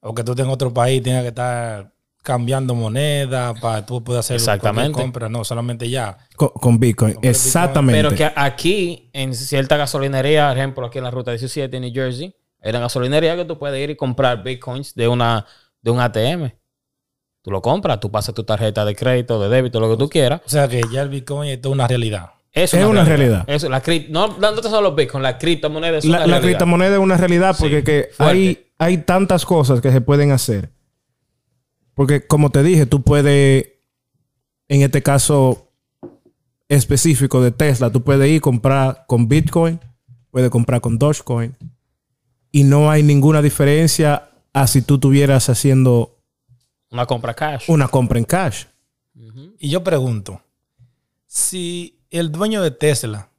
O 0.00 0.14
que 0.14 0.22
tú 0.24 0.32
estés 0.32 0.46
en 0.46 0.52
otro 0.52 0.72
país, 0.72 1.02
tienes 1.02 1.22
que 1.22 1.28
estar 1.28 1.92
cambiando 2.28 2.74
moneda 2.74 3.54
para 3.54 3.86
tú 3.86 4.04
poder 4.04 4.20
hacer 4.20 4.36
Exactamente. 4.36 5.00
compra, 5.00 5.30
no, 5.30 5.44
solamente 5.44 5.88
ya. 5.88 6.18
Con, 6.36 6.78
Bitcoin, 6.78 7.16
exactamente. 7.22 7.98
Pero 7.98 8.14
que 8.14 8.30
aquí, 8.36 9.08
en 9.14 9.34
cierta 9.34 9.78
gasolinería, 9.78 10.48
por 10.48 10.58
ejemplo, 10.58 10.86
aquí 10.86 10.98
en 10.98 11.04
la 11.04 11.10
ruta 11.10 11.30
17 11.30 11.74
en 11.74 11.82
New 11.84 11.92
Jersey, 11.92 12.34
era 12.60 12.80
gasolinería 12.80 13.34
que 13.34 13.46
tú 13.46 13.58
puedes 13.58 13.82
ir 13.82 13.88
y 13.88 13.96
comprar 13.96 14.42
Bitcoins 14.42 14.94
de, 14.94 15.08
una, 15.08 15.46
de 15.80 15.90
un 15.90 16.00
ATM. 16.00 16.50
Tú 17.40 17.50
lo 17.50 17.62
compras, 17.62 17.98
tú 17.98 18.10
pasas 18.10 18.34
tu 18.34 18.44
tarjeta 18.44 18.84
de 18.84 18.94
crédito, 18.94 19.40
de 19.40 19.48
débito, 19.48 19.80
lo 19.80 19.88
que 19.88 19.96
tú 19.96 20.10
quieras. 20.10 20.42
O 20.44 20.50
sea 20.50 20.68
que 20.68 20.82
ya 20.92 21.00
el 21.00 21.08
Bitcoin 21.08 21.48
es 21.50 21.64
una 21.64 21.86
realidad. 21.86 22.32
Es 22.52 22.72
una, 22.74 23.04
realidad. 23.04 23.44
Eso, 23.46 23.68
la 23.68 23.82
no, 24.08 24.38
no 24.38 24.54
te 24.54 24.62
solo 24.68 24.88
los 24.88 24.96
Bitcoin, 24.96 25.22
la 25.22 25.38
criptomoneda 25.38 25.98
es 25.98 26.04
una 26.04 26.12
la, 26.12 26.18
realidad. 26.18 26.36
La 26.36 26.42
criptomoneda 26.42 26.94
es 26.94 27.00
una 27.00 27.16
realidad 27.16 27.56
porque 27.58 27.84
que 27.84 28.08
hay, 28.18 28.66
hay 28.78 28.98
tantas 28.98 29.44
cosas 29.44 29.80
que 29.80 29.92
se 29.92 30.00
pueden 30.00 30.32
hacer 30.32 30.70
porque 31.98 32.24
como 32.24 32.50
te 32.50 32.62
dije, 32.62 32.86
tú 32.86 33.02
puedes, 33.02 33.72
en 34.68 34.82
este 34.82 35.02
caso 35.02 35.72
específico 36.68 37.42
de 37.42 37.50
Tesla, 37.50 37.90
tú 37.90 38.04
puedes 38.04 38.30
ir 38.30 38.38
a 38.38 38.40
comprar 38.40 39.04
con 39.08 39.26
Bitcoin, 39.26 39.80
puedes 40.30 40.48
comprar 40.48 40.80
con 40.80 40.96
Dogecoin. 40.96 41.56
Y 42.52 42.62
no 42.62 42.88
hay 42.88 43.02
ninguna 43.02 43.42
diferencia 43.42 44.30
a 44.52 44.68
si 44.68 44.82
tú 44.82 44.94
estuvieras 44.94 45.48
haciendo 45.48 46.20
una 46.92 47.04
compra 47.04 47.34
cash. 47.34 47.64
Una 47.66 47.88
compra 47.88 48.20
en 48.20 48.24
cash. 48.26 48.66
Y 49.58 49.68
yo 49.68 49.82
pregunto, 49.82 50.40
si 51.26 51.97
el 52.10 52.32
dueño 52.32 52.62
de 52.62 52.70
Tesla 52.70 53.30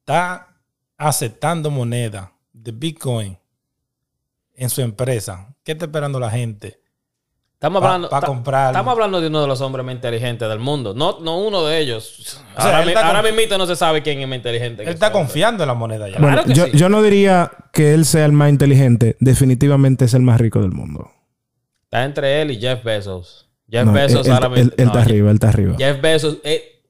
está 0.00 0.56
aceptando 0.96 1.70
moneda 1.70 2.32
de 2.52 2.72
Bitcoin 2.72 3.38
en 4.54 4.70
su 4.70 4.82
empresa, 4.82 5.54
¿qué 5.64 5.72
está 5.72 5.86
esperando 5.86 6.20
la 6.20 6.30
gente? 6.30 6.80
Estamos 7.54 7.80
hablando, 7.80 8.10
comprar. 8.26 8.72
Estamos 8.72 8.90
hablando 8.90 9.20
de 9.20 9.28
uno 9.28 9.42
de 9.42 9.46
los 9.46 9.60
hombres 9.60 9.86
más 9.86 9.94
inteligentes 9.94 10.48
del 10.48 10.58
mundo. 10.58 10.94
No, 10.94 11.20
no 11.20 11.38
uno 11.38 11.64
de 11.64 11.78
ellos. 11.78 12.42
ahora, 12.56 13.22
mismo 13.22 13.56
no 13.56 13.66
se 13.66 13.76
sabe 13.76 14.02
quién 14.02 14.18
es 14.18 14.26
más 14.26 14.36
inteligente. 14.36 14.82
Él 14.82 14.88
está 14.88 15.12
confiando 15.12 15.62
en 15.62 15.68
la 15.68 15.74
moneda 15.74 16.08
ya. 16.08 16.44
yo, 16.44 16.88
no 16.88 17.02
diría 17.02 17.52
que 17.72 17.94
él 17.94 18.04
sea 18.04 18.24
el 18.24 18.32
más 18.32 18.50
inteligente. 18.50 19.16
Definitivamente 19.20 20.06
es 20.06 20.14
el 20.14 20.22
más 20.22 20.40
rico 20.40 20.60
del 20.60 20.72
mundo. 20.72 21.12
Está 21.84 22.04
entre 22.04 22.42
él 22.42 22.50
y 22.50 22.58
Jeff 22.58 22.82
Bezos. 22.82 23.48
Jeff 23.70 23.92
Bezos 23.92 24.28
ahora 24.28 24.48
mismo. 24.48 24.72
Él, 24.76 24.84
está 24.84 25.00
arriba, 25.00 25.30
él 25.30 25.34
está 25.36 25.48
arriba. 25.50 25.74
Jeff 25.78 26.00
Bezos. 26.00 26.38
Eh, 26.42 26.82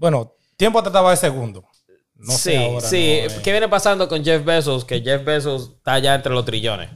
bueno, 0.00 0.34
tiempo 0.56 0.82
trataba 0.82 1.10
de 1.10 1.16
segundo. 1.16 1.64
sí, 2.22 2.56
sí. 2.80 3.20
¿Qué 3.44 3.52
viene 3.52 3.68
pasando 3.68 4.08
con 4.08 4.24
Jeff 4.24 4.44
Bezos? 4.44 4.84
Que 4.84 5.00
Jeff 5.00 5.24
Bezos 5.24 5.74
está 5.76 5.98
ya 5.98 6.14
entre 6.14 6.32
los 6.32 6.44
trillones 6.44 6.90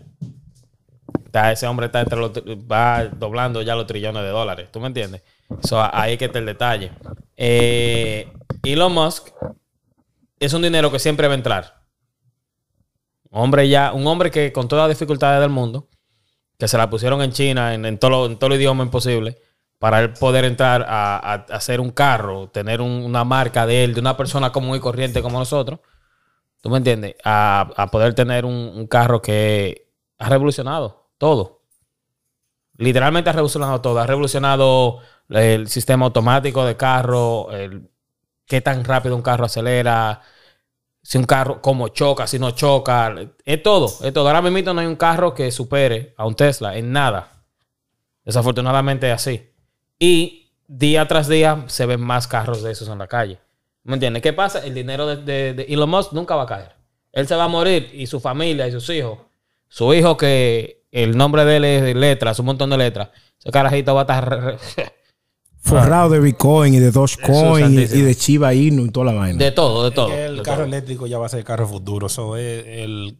ese 1.52 1.66
hombre 1.66 1.86
está 1.86 2.00
entre 2.00 2.18
los, 2.18 2.30
va 2.30 3.04
doblando 3.06 3.62
ya 3.62 3.74
los 3.74 3.86
trillones 3.86 4.22
de 4.22 4.28
dólares. 4.28 4.68
¿Tú 4.70 4.80
me 4.80 4.86
entiendes? 4.86 5.22
So, 5.62 5.82
ahí 5.92 6.16
que 6.16 6.26
está 6.26 6.38
el 6.38 6.46
detalle. 6.46 6.92
Eh, 7.36 8.32
Elon 8.62 8.92
Musk 8.92 9.28
es 10.38 10.52
un 10.52 10.62
dinero 10.62 10.90
que 10.92 10.98
siempre 10.98 11.26
va 11.26 11.34
a 11.34 11.36
entrar. 11.36 11.82
Un 13.30 13.42
hombre 13.42 13.68
ya, 13.68 13.92
un 13.92 14.06
hombre 14.06 14.30
que 14.30 14.52
con 14.52 14.68
todas 14.68 14.88
las 14.88 14.96
dificultades 14.96 15.40
del 15.40 15.50
mundo, 15.50 15.88
que 16.56 16.68
se 16.68 16.78
la 16.78 16.88
pusieron 16.88 17.20
en 17.20 17.32
China, 17.32 17.74
en, 17.74 17.98
todo, 17.98 18.26
en 18.26 18.38
todo 18.38 18.52
el 18.52 18.60
idioma 18.60 18.84
imposible, 18.84 19.38
para 19.78 20.00
él 20.00 20.12
poder 20.14 20.44
entrar 20.44 20.84
a, 20.88 21.46
hacer 21.50 21.80
un 21.80 21.90
carro, 21.90 22.48
tener 22.48 22.80
una 22.80 23.24
marca 23.24 23.66
de 23.66 23.84
él, 23.84 23.94
de 23.94 24.00
una 24.00 24.16
persona 24.16 24.52
común 24.52 24.76
y 24.76 24.80
corriente 24.80 25.22
como 25.22 25.38
nosotros, 25.38 25.80
¿tú 26.60 26.70
me 26.70 26.78
entiendes? 26.78 27.16
A, 27.24 27.88
poder 27.90 28.14
tener 28.14 28.44
un 28.44 28.86
carro 28.86 29.20
que 29.20 29.92
ha 30.18 30.28
revolucionado 30.28 31.10
todo. 31.18 31.62
Literalmente 32.76 33.30
ha 33.30 33.32
revolucionado 33.32 33.80
todo. 33.80 34.00
Ha 34.00 34.06
revolucionado 34.06 34.98
el 35.28 35.68
sistema 35.68 36.06
automático 36.06 36.64
de 36.64 36.76
carro, 36.76 37.50
el, 37.52 37.90
qué 38.46 38.60
tan 38.60 38.84
rápido 38.84 39.16
un 39.16 39.22
carro 39.22 39.44
acelera, 39.44 40.20
si 41.02 41.18
un 41.18 41.24
carro, 41.24 41.60
cómo 41.60 41.88
choca, 41.88 42.26
si 42.26 42.38
no 42.38 42.50
choca. 42.52 43.14
Es 43.44 43.62
todo, 43.62 43.86
es 44.02 44.12
todo. 44.12 44.26
Ahora 44.28 44.42
mismo 44.42 44.72
no 44.72 44.80
hay 44.80 44.86
un 44.86 44.96
carro 44.96 45.34
que 45.34 45.50
supere 45.50 46.14
a 46.16 46.26
un 46.26 46.34
Tesla 46.34 46.76
en 46.76 46.92
nada. 46.92 47.44
Desafortunadamente 48.24 49.08
es 49.08 49.14
así. 49.14 49.53
Y 49.98 50.50
día 50.66 51.06
tras 51.06 51.28
día 51.28 51.64
se 51.66 51.86
ven 51.86 52.00
más 52.00 52.26
carros 52.26 52.62
de 52.62 52.72
esos 52.72 52.88
en 52.88 52.98
la 52.98 53.06
calle. 53.06 53.38
¿Me 53.82 53.94
entiendes? 53.94 54.22
¿Qué 54.22 54.32
pasa? 54.32 54.64
El 54.64 54.74
dinero 54.74 55.06
de, 55.06 55.54
de 55.54 55.62
Elon 55.68 55.90
Musk 55.90 56.12
nunca 56.12 56.36
va 56.36 56.44
a 56.44 56.46
caer. 56.46 56.74
Él 57.12 57.28
se 57.28 57.36
va 57.36 57.44
a 57.44 57.48
morir 57.48 57.90
y 57.92 58.06
su 58.06 58.18
familia 58.18 58.66
y 58.66 58.72
sus 58.72 58.88
hijos. 58.90 59.18
Su 59.68 59.92
hijo 59.94 60.16
que 60.16 60.84
el 60.90 61.16
nombre 61.16 61.44
de 61.44 61.56
él 61.56 61.64
es 61.64 61.82
de 61.82 61.94
letras, 61.94 62.38
un 62.38 62.46
montón 62.46 62.70
de 62.70 62.76
letras. 62.76 63.10
Ese 63.38 63.50
carajito 63.50 63.94
va 63.94 64.00
a 64.00 64.04
estar 64.04 64.58
forrado 65.58 66.10
de 66.10 66.20
Bitcoin 66.20 66.74
y 66.74 66.78
de 66.78 66.90
Dogecoin 66.90 67.72
y, 67.72 67.86
de 67.86 68.14
Chiba 68.14 68.54
Inu 68.54 68.86
y 68.86 68.90
toda 68.90 69.06
la 69.06 69.12
vaina. 69.12 69.38
De 69.38 69.50
todo, 69.50 69.84
de 69.84 69.90
todo. 69.90 70.12
el 70.12 70.42
carro 70.42 70.64
eléctrico 70.64 71.06
ya 71.06 71.18
va 71.18 71.26
a 71.26 71.28
ser 71.28 71.40
el 71.40 71.44
carro 71.44 71.66
futuro. 71.66 72.08
So, 72.08 72.36
el, 72.36 73.18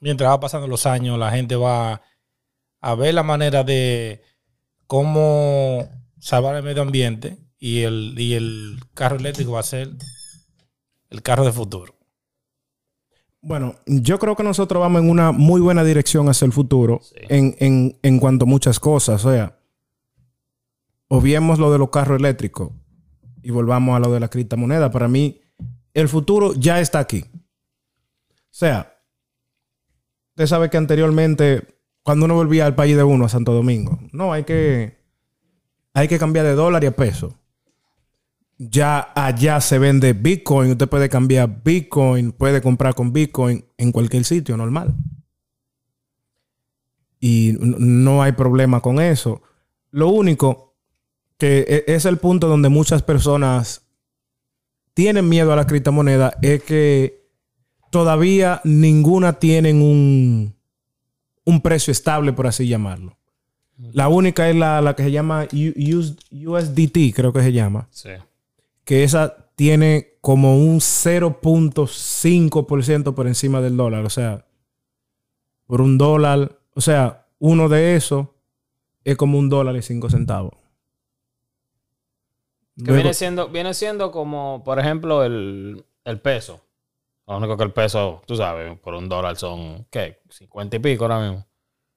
mientras 0.00 0.30
va 0.30 0.40
pasando 0.40 0.66
los 0.68 0.86
años, 0.86 1.18
la 1.18 1.30
gente 1.30 1.56
va 1.56 2.02
a 2.80 2.94
ver 2.94 3.14
la 3.14 3.22
manera 3.22 3.64
de 3.64 4.22
cómo 4.86 5.88
salvar 6.18 6.56
el 6.56 6.62
medio 6.62 6.82
ambiente 6.82 7.38
y 7.58 7.82
el, 7.82 8.14
y 8.18 8.34
el 8.34 8.80
carro 8.94 9.16
eléctrico 9.16 9.52
va 9.52 9.60
a 9.60 9.64
ser 9.64 9.90
el 11.10 11.22
carro 11.22 11.44
de 11.44 11.52
futuro. 11.52 11.94
Bueno, 13.46 13.74
yo 13.84 14.18
creo 14.18 14.36
que 14.36 14.42
nosotros 14.42 14.80
vamos 14.80 15.02
en 15.02 15.10
una 15.10 15.30
muy 15.30 15.60
buena 15.60 15.84
dirección 15.84 16.30
hacia 16.30 16.46
el 16.46 16.52
futuro 16.52 17.02
en, 17.28 18.18
cuanto 18.18 18.46
a 18.46 18.48
muchas 18.48 18.80
cosas. 18.80 19.22
O 19.26 19.30
sea, 19.30 19.58
obviemos 21.08 21.58
lo 21.58 21.70
de 21.70 21.78
los 21.78 21.90
carros 21.90 22.18
eléctricos 22.18 22.72
y 23.42 23.50
volvamos 23.50 23.96
a 23.96 23.98
lo 23.98 24.10
de 24.10 24.20
la 24.20 24.28
criptomoneda. 24.28 24.90
Para 24.90 25.08
mí, 25.08 25.42
el 25.92 26.08
futuro 26.08 26.54
ya 26.54 26.80
está 26.80 27.00
aquí. 27.00 27.26
O 27.34 28.56
sea, 28.56 28.98
usted 30.30 30.46
sabe 30.46 30.70
que 30.70 30.78
anteriormente, 30.78 31.66
cuando 32.04 32.26
uno 32.26 32.34
volvía 32.34 32.66
al 32.66 32.76
país 32.76 32.96
de 32.96 33.02
uno, 33.02 33.24
a 33.24 33.28
Santo 33.28 33.52
Domingo, 33.52 33.98
no, 34.12 34.32
hay 34.32 34.44
que, 34.44 34.98
hay 35.92 36.06
que 36.06 36.20
cambiar 36.20 36.46
de 36.46 36.54
dólar 36.54 36.84
y 36.84 36.86
a 36.86 36.94
peso 36.94 37.36
ya 38.58 39.12
allá 39.14 39.60
se 39.60 39.78
vende 39.78 40.12
Bitcoin. 40.12 40.72
Usted 40.72 40.88
puede 40.88 41.08
cambiar 41.08 41.62
Bitcoin, 41.62 42.32
puede 42.32 42.60
comprar 42.60 42.94
con 42.94 43.12
Bitcoin 43.12 43.64
en 43.76 43.92
cualquier 43.92 44.24
sitio 44.24 44.56
normal. 44.56 44.94
Y 47.20 47.56
no 47.58 48.22
hay 48.22 48.32
problema 48.32 48.80
con 48.80 49.00
eso. 49.00 49.42
Lo 49.90 50.08
único 50.08 50.76
que 51.38 51.64
e, 51.86 51.94
es 51.94 52.04
el 52.04 52.18
punto 52.18 52.48
donde 52.48 52.68
muchas 52.68 53.02
personas 53.02 53.86
tienen 54.92 55.28
miedo 55.28 55.52
a 55.52 55.56
la 55.56 55.66
criptomoneda 55.66 56.36
es 56.42 56.62
que 56.62 57.28
todavía 57.90 58.60
ninguna 58.64 59.34
tienen 59.34 59.82
un, 59.82 60.53
un 61.44 61.60
precio 61.60 61.90
estable, 61.90 62.32
por 62.32 62.46
así 62.46 62.66
llamarlo. 62.66 63.16
La 63.76 64.08
única 64.08 64.48
es 64.48 64.56
la, 64.56 64.80
la 64.80 64.94
que 64.94 65.02
se 65.02 65.10
llama 65.10 65.46
USDT, 65.52 67.14
creo 67.14 67.32
que 67.32 67.42
se 67.42 67.52
llama. 67.52 67.88
Sí 67.90 68.10
que 68.84 69.02
esa 69.02 69.48
tiene 69.56 70.18
como 70.20 70.58
un 70.58 70.78
0.5% 70.80 73.14
por 73.14 73.26
encima 73.26 73.62
del 73.62 73.76
dólar. 73.76 74.04
O 74.04 74.10
sea, 74.10 74.44
por 75.66 75.80
un 75.80 75.98
dólar, 75.98 76.60
o 76.74 76.80
sea, 76.80 77.26
uno 77.38 77.68
de 77.68 77.94
esos 77.96 78.28
es 79.04 79.16
como 79.16 79.38
un 79.38 79.48
dólar 79.48 79.76
y 79.76 79.82
cinco 79.82 80.10
centavos. 80.10 80.54
Que 82.82 82.90
viene 82.92 83.14
siendo, 83.14 83.48
viene 83.48 83.72
siendo 83.72 84.10
como, 84.10 84.64
por 84.64 84.80
ejemplo, 84.80 85.22
el, 85.22 85.84
el 86.04 86.20
peso. 86.20 86.60
Lo 87.26 87.38
único 87.38 87.56
que 87.56 87.64
el 87.64 87.72
peso, 87.72 88.22
tú 88.26 88.36
sabes, 88.36 88.78
por 88.80 88.94
un 88.94 89.08
dólar 89.08 89.36
son, 89.36 89.86
¿qué? 89.90 90.20
50 90.28 90.76
y 90.76 90.78
pico 90.78 91.04
ahora 91.04 91.20
mismo. 91.20 91.46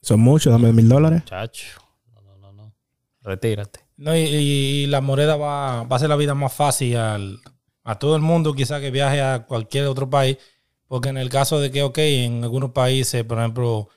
Son 0.02 0.20
muchos, 0.20 0.52
dame 0.54 0.72
mil 0.72 0.88
dólares. 0.88 1.24
Chacho. 1.26 1.82
No, 2.14 2.22
no, 2.22 2.38
no, 2.38 2.54
no. 2.54 2.74
Retírate. 3.22 3.82
No, 3.98 4.16
y, 4.16 4.20
y 4.20 4.88
la 4.88 5.02
moneda 5.02 5.36
va, 5.36 5.84
va 5.84 5.90
a 5.90 5.96
hacer 5.96 6.08
la 6.08 6.16
vida 6.16 6.34
más 6.34 6.54
fácil 6.54 6.96
al, 6.96 7.40
a 7.84 8.00
todo 8.00 8.16
el 8.16 8.22
mundo, 8.22 8.54
quizá 8.54 8.80
que 8.80 8.92
viaje 8.92 9.22
a 9.22 9.46
cualquier 9.46 9.88
otro 9.88 10.10
país. 10.10 10.38
Porque 10.88 11.10
en 11.10 11.18
el 11.18 11.30
caso 11.30 11.60
de 11.60 11.72
que, 11.72 11.84
ok, 11.84 11.98
en 11.98 12.44
algunos 12.44 12.72
países, 12.72 13.24
por 13.26 13.40
ejemplo, 13.40 13.90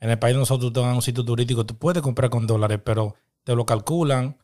en 0.00 0.10
el 0.10 0.18
país 0.18 0.34
de 0.34 0.40
nosotros 0.40 0.72
tú 0.72 0.80
un 0.82 1.02
sitio 1.02 1.24
turístico, 1.24 1.64
tú 1.64 1.76
puedes 1.76 2.02
comprar 2.02 2.30
con 2.30 2.46
dólares, 2.46 2.80
pero 2.84 3.14
te 3.44 3.54
lo 3.54 3.64
calculan 3.66 4.38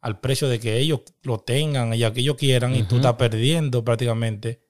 al 0.00 0.20
precio 0.20 0.48
de 0.48 0.60
que 0.60 0.78
ellos 0.78 1.00
lo 1.22 1.38
tengan 1.38 1.92
y 1.92 1.98
que 2.12 2.20
ellos 2.20 2.36
quieran 2.36 2.74
y 2.74 2.84
tú 2.84 2.96
estás 2.96 3.14
perdiendo 3.14 3.84
prácticamente. 3.84 4.60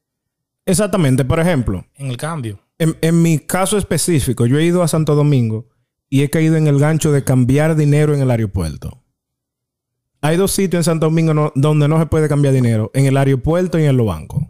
Exactamente, 0.68 1.24
por 1.24 1.40
ejemplo. 1.40 1.86
En 1.94 2.08
el 2.08 2.16
cambio. 2.16 2.60
En, 2.78 3.22
mi 3.22 3.38
caso 3.38 3.78
específico, 3.78 4.46
yo 4.46 4.58
he 4.58 4.64
ido 4.64 4.82
a 4.82 4.88
Santo 4.88 5.14
Domingo 5.14 5.66
y 6.10 6.22
he 6.22 6.30
caído 6.30 6.56
en 6.56 6.66
el 6.68 6.78
gancho 6.78 7.10
de 7.10 7.24
cambiar 7.24 7.74
dinero 7.74 8.14
en 8.14 8.20
el 8.20 8.30
aeropuerto. 8.30 9.02
Hay 10.20 10.36
dos 10.36 10.52
sitios 10.52 10.80
en 10.80 10.84
Santo 10.84 11.06
Domingo 11.06 11.52
donde 11.54 11.88
no 11.88 11.98
se 11.98 12.06
puede 12.06 12.28
cambiar 12.28 12.52
dinero, 12.52 12.90
en 12.92 13.06
el 13.06 13.16
aeropuerto 13.16 13.78
y 13.78 13.84
en 13.84 13.96
los 13.96 14.06
bancos. 14.06 14.44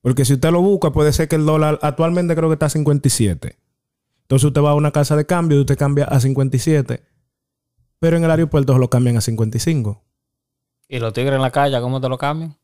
Porque 0.00 0.24
si 0.24 0.34
usted 0.34 0.50
lo 0.50 0.62
busca, 0.62 0.92
puede 0.92 1.12
ser 1.12 1.28
que 1.28 1.36
el 1.36 1.44
dólar 1.44 1.78
actualmente 1.82 2.34
creo 2.34 2.48
que 2.48 2.54
está 2.54 2.66
a 2.66 2.70
57. 2.70 3.58
Entonces 4.22 4.44
usted 4.46 4.62
va 4.62 4.70
a 4.70 4.74
una 4.74 4.92
casa 4.92 5.16
de 5.16 5.26
cambio 5.26 5.58
y 5.58 5.60
usted 5.62 5.76
cambia 5.76 6.04
a 6.04 6.20
57 6.20 7.02
pero 8.02 8.16
en 8.16 8.24
el 8.24 8.30
aeropuerto 8.32 8.72
se 8.72 8.80
lo 8.80 8.90
cambian 8.90 9.16
a 9.16 9.20
55. 9.20 10.02
¿Y 10.88 10.98
los 10.98 11.12
tigres 11.12 11.36
en 11.36 11.40
la 11.40 11.52
calle 11.52 11.80
cómo 11.80 12.00
te 12.00 12.08
lo 12.08 12.18
cambian? 12.18 12.56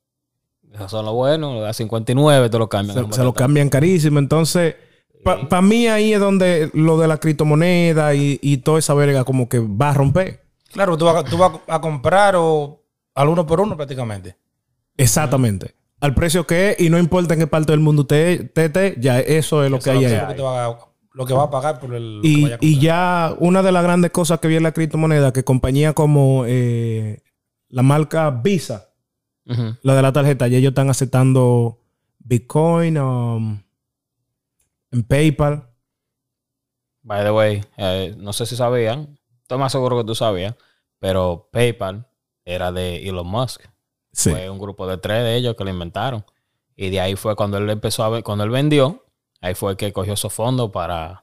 Esos 0.73 0.91
son 0.91 1.05
los 1.05 1.15
buenos, 1.15 1.65
a 1.65 1.73
59 1.73 2.51
te 2.51 2.59
lo 2.59 2.69
cambian. 2.69 3.13
Se, 3.13 3.25
lo 3.25 3.33
cambian 3.33 3.69
carísimo. 3.69 4.19
Entonces, 4.19 4.77
para 5.25 5.63
mí 5.63 5.89
ahí 5.89 6.13
es 6.13 6.21
donde 6.21 6.71
lo 6.75 6.99
de 6.99 7.09
la 7.09 7.19
criptomoneda 7.19 8.15
y, 8.15 8.39
y 8.43 8.59
toda 8.59 8.79
esa 8.79 8.95
verga 8.95 9.25
como 9.25 9.49
que 9.49 9.59
va 9.59 9.91
a 9.91 9.95
romper. 9.95 10.43
Claro, 10.73 10.97
tú 10.97 11.07
vas, 11.07 11.25
tú 11.25 11.39
vas 11.39 11.53
a 11.67 11.81
comprar 11.81 12.37
o 12.37 12.83
al 13.15 13.29
uno 13.29 13.47
por 13.47 13.61
uno 13.61 13.77
prácticamente. 13.77 14.37
Exactamente. 14.97 15.75
Al 16.01 16.15
precio 16.15 16.47
que 16.47 16.71
es 16.71 16.81
y 16.81 16.91
no 16.91 16.99
importa 16.99 17.35
en 17.35 17.41
qué 17.41 17.47
parte 17.47 17.73
del 17.73 17.81
mundo 17.81 18.07
te 18.07 18.51
esté, 18.55 18.95
ya 19.01 19.19
eso 19.19 19.65
es 19.65 19.71
lo 19.71 19.81
que 19.81 19.91
hay 19.91 20.05
ahí 20.05 20.37
lo 21.19 21.27
que 21.27 21.35
va 21.35 21.43
a 21.43 21.51
pagar 21.51 21.81
por 21.81 21.95
el. 21.95 22.21
Y, 22.23 22.79
ya 22.79 23.35
una 23.41 23.61
de 23.65 23.73
las 23.73 23.83
grandes 23.83 24.13
cosas 24.13 24.39
que 24.39 24.47
viene 24.47 24.63
la 24.63 24.73
criptomoneda, 24.73 25.33
que 25.33 25.43
compañía 25.43 25.93
como 25.93 26.45
eh, 26.47 27.23
la 27.69 27.83
marca 27.83 28.31
Visa, 28.31 28.88
la 29.83 29.95
de 29.95 30.03
la 30.03 30.13
tarjeta, 30.13 30.47
ya 30.49 30.59
ellos 30.59 30.71
están 30.71 30.91
aceptando 30.91 31.81
Bitcoin 32.19 32.99
um, 32.99 33.63
en 34.91 35.03
PayPal. 35.03 35.69
By 37.03 37.25
the 37.25 37.31
way, 37.31 37.65
eh, 37.77 38.15
no 38.19 38.33
sé 38.33 38.45
si 38.45 38.57
sabían, 38.57 39.19
estoy 39.43 39.59
más 39.59 39.73
seguro 39.73 39.97
que 39.97 40.05
tú 40.05 40.15
sabías, 40.15 40.55
pero 40.99 41.49
PayPal 41.51 42.07
era 42.45 42.73
de 42.73 43.09
Elon 43.09 43.27
Musk. 43.27 43.63
Fue 44.13 44.51
un 44.51 44.59
grupo 44.59 44.87
de 44.87 44.99
tres 44.99 45.23
de 45.23 45.37
ellos 45.37 45.55
que 45.57 45.65
lo 45.65 45.71
inventaron. 45.71 46.25
Y 46.77 46.91
de 46.91 47.01
ahí 47.01 47.17
fue 47.17 47.37
cuando 47.37 47.59
él 47.59 47.71
empezó 47.71 48.05
a 48.05 48.09
ver, 48.09 48.23
cuando 48.23 48.45
él 48.45 48.51
vendió, 48.51 49.05
Ahí 49.41 49.55
fue 49.55 49.77
que 49.77 49.93
cogió 49.93 50.15
esos 50.15 50.33
fondos 50.33 50.71
para, 50.71 51.23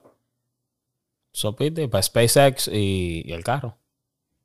para 1.90 2.02
SpaceX 2.02 2.68
y, 2.68 3.30
el 3.30 3.44
carro. 3.44 3.76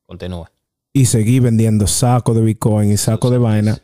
Continúa. 0.05 0.51
Y 0.93 1.05
seguí 1.05 1.39
vendiendo 1.39 1.87
saco 1.87 2.33
de 2.33 2.41
Bitcoin 2.41 2.91
y 2.91 2.97
saco 2.97 3.29
de 3.29 3.37
vaina. 3.37 3.81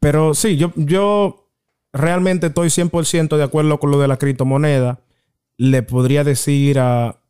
Pero 0.00 0.34
sí, 0.34 0.56
yo, 0.56 0.72
yo 0.76 1.50
realmente 1.92 2.48
estoy 2.48 2.68
100% 2.68 3.36
de 3.36 3.42
acuerdo 3.44 3.78
con 3.78 3.90
lo 3.90 4.00
de 4.00 4.08
la 4.08 4.16
criptomoneda. 4.16 5.00
Le 5.58 5.82
podría 5.82 6.24
decir 6.24 6.78
a 6.78 7.20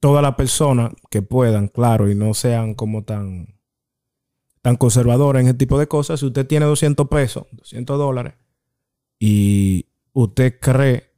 todas 0.00 0.22
las 0.22 0.34
personas 0.34 0.92
que 1.10 1.22
puedan, 1.22 1.68
claro, 1.68 2.10
y 2.10 2.14
no 2.14 2.34
sean 2.34 2.74
como 2.74 3.04
tan, 3.04 3.58
tan 4.60 4.76
conservadoras 4.76 5.40
en 5.40 5.48
ese 5.48 5.56
tipo 5.56 5.78
de 5.78 5.88
cosas. 5.88 6.20
Si 6.20 6.26
usted 6.26 6.46
tiene 6.46 6.66
200 6.66 7.08
pesos, 7.08 7.46
200 7.52 7.98
dólares, 7.98 8.34
y 9.18 9.86
usted 10.12 10.58
cree 10.60 11.10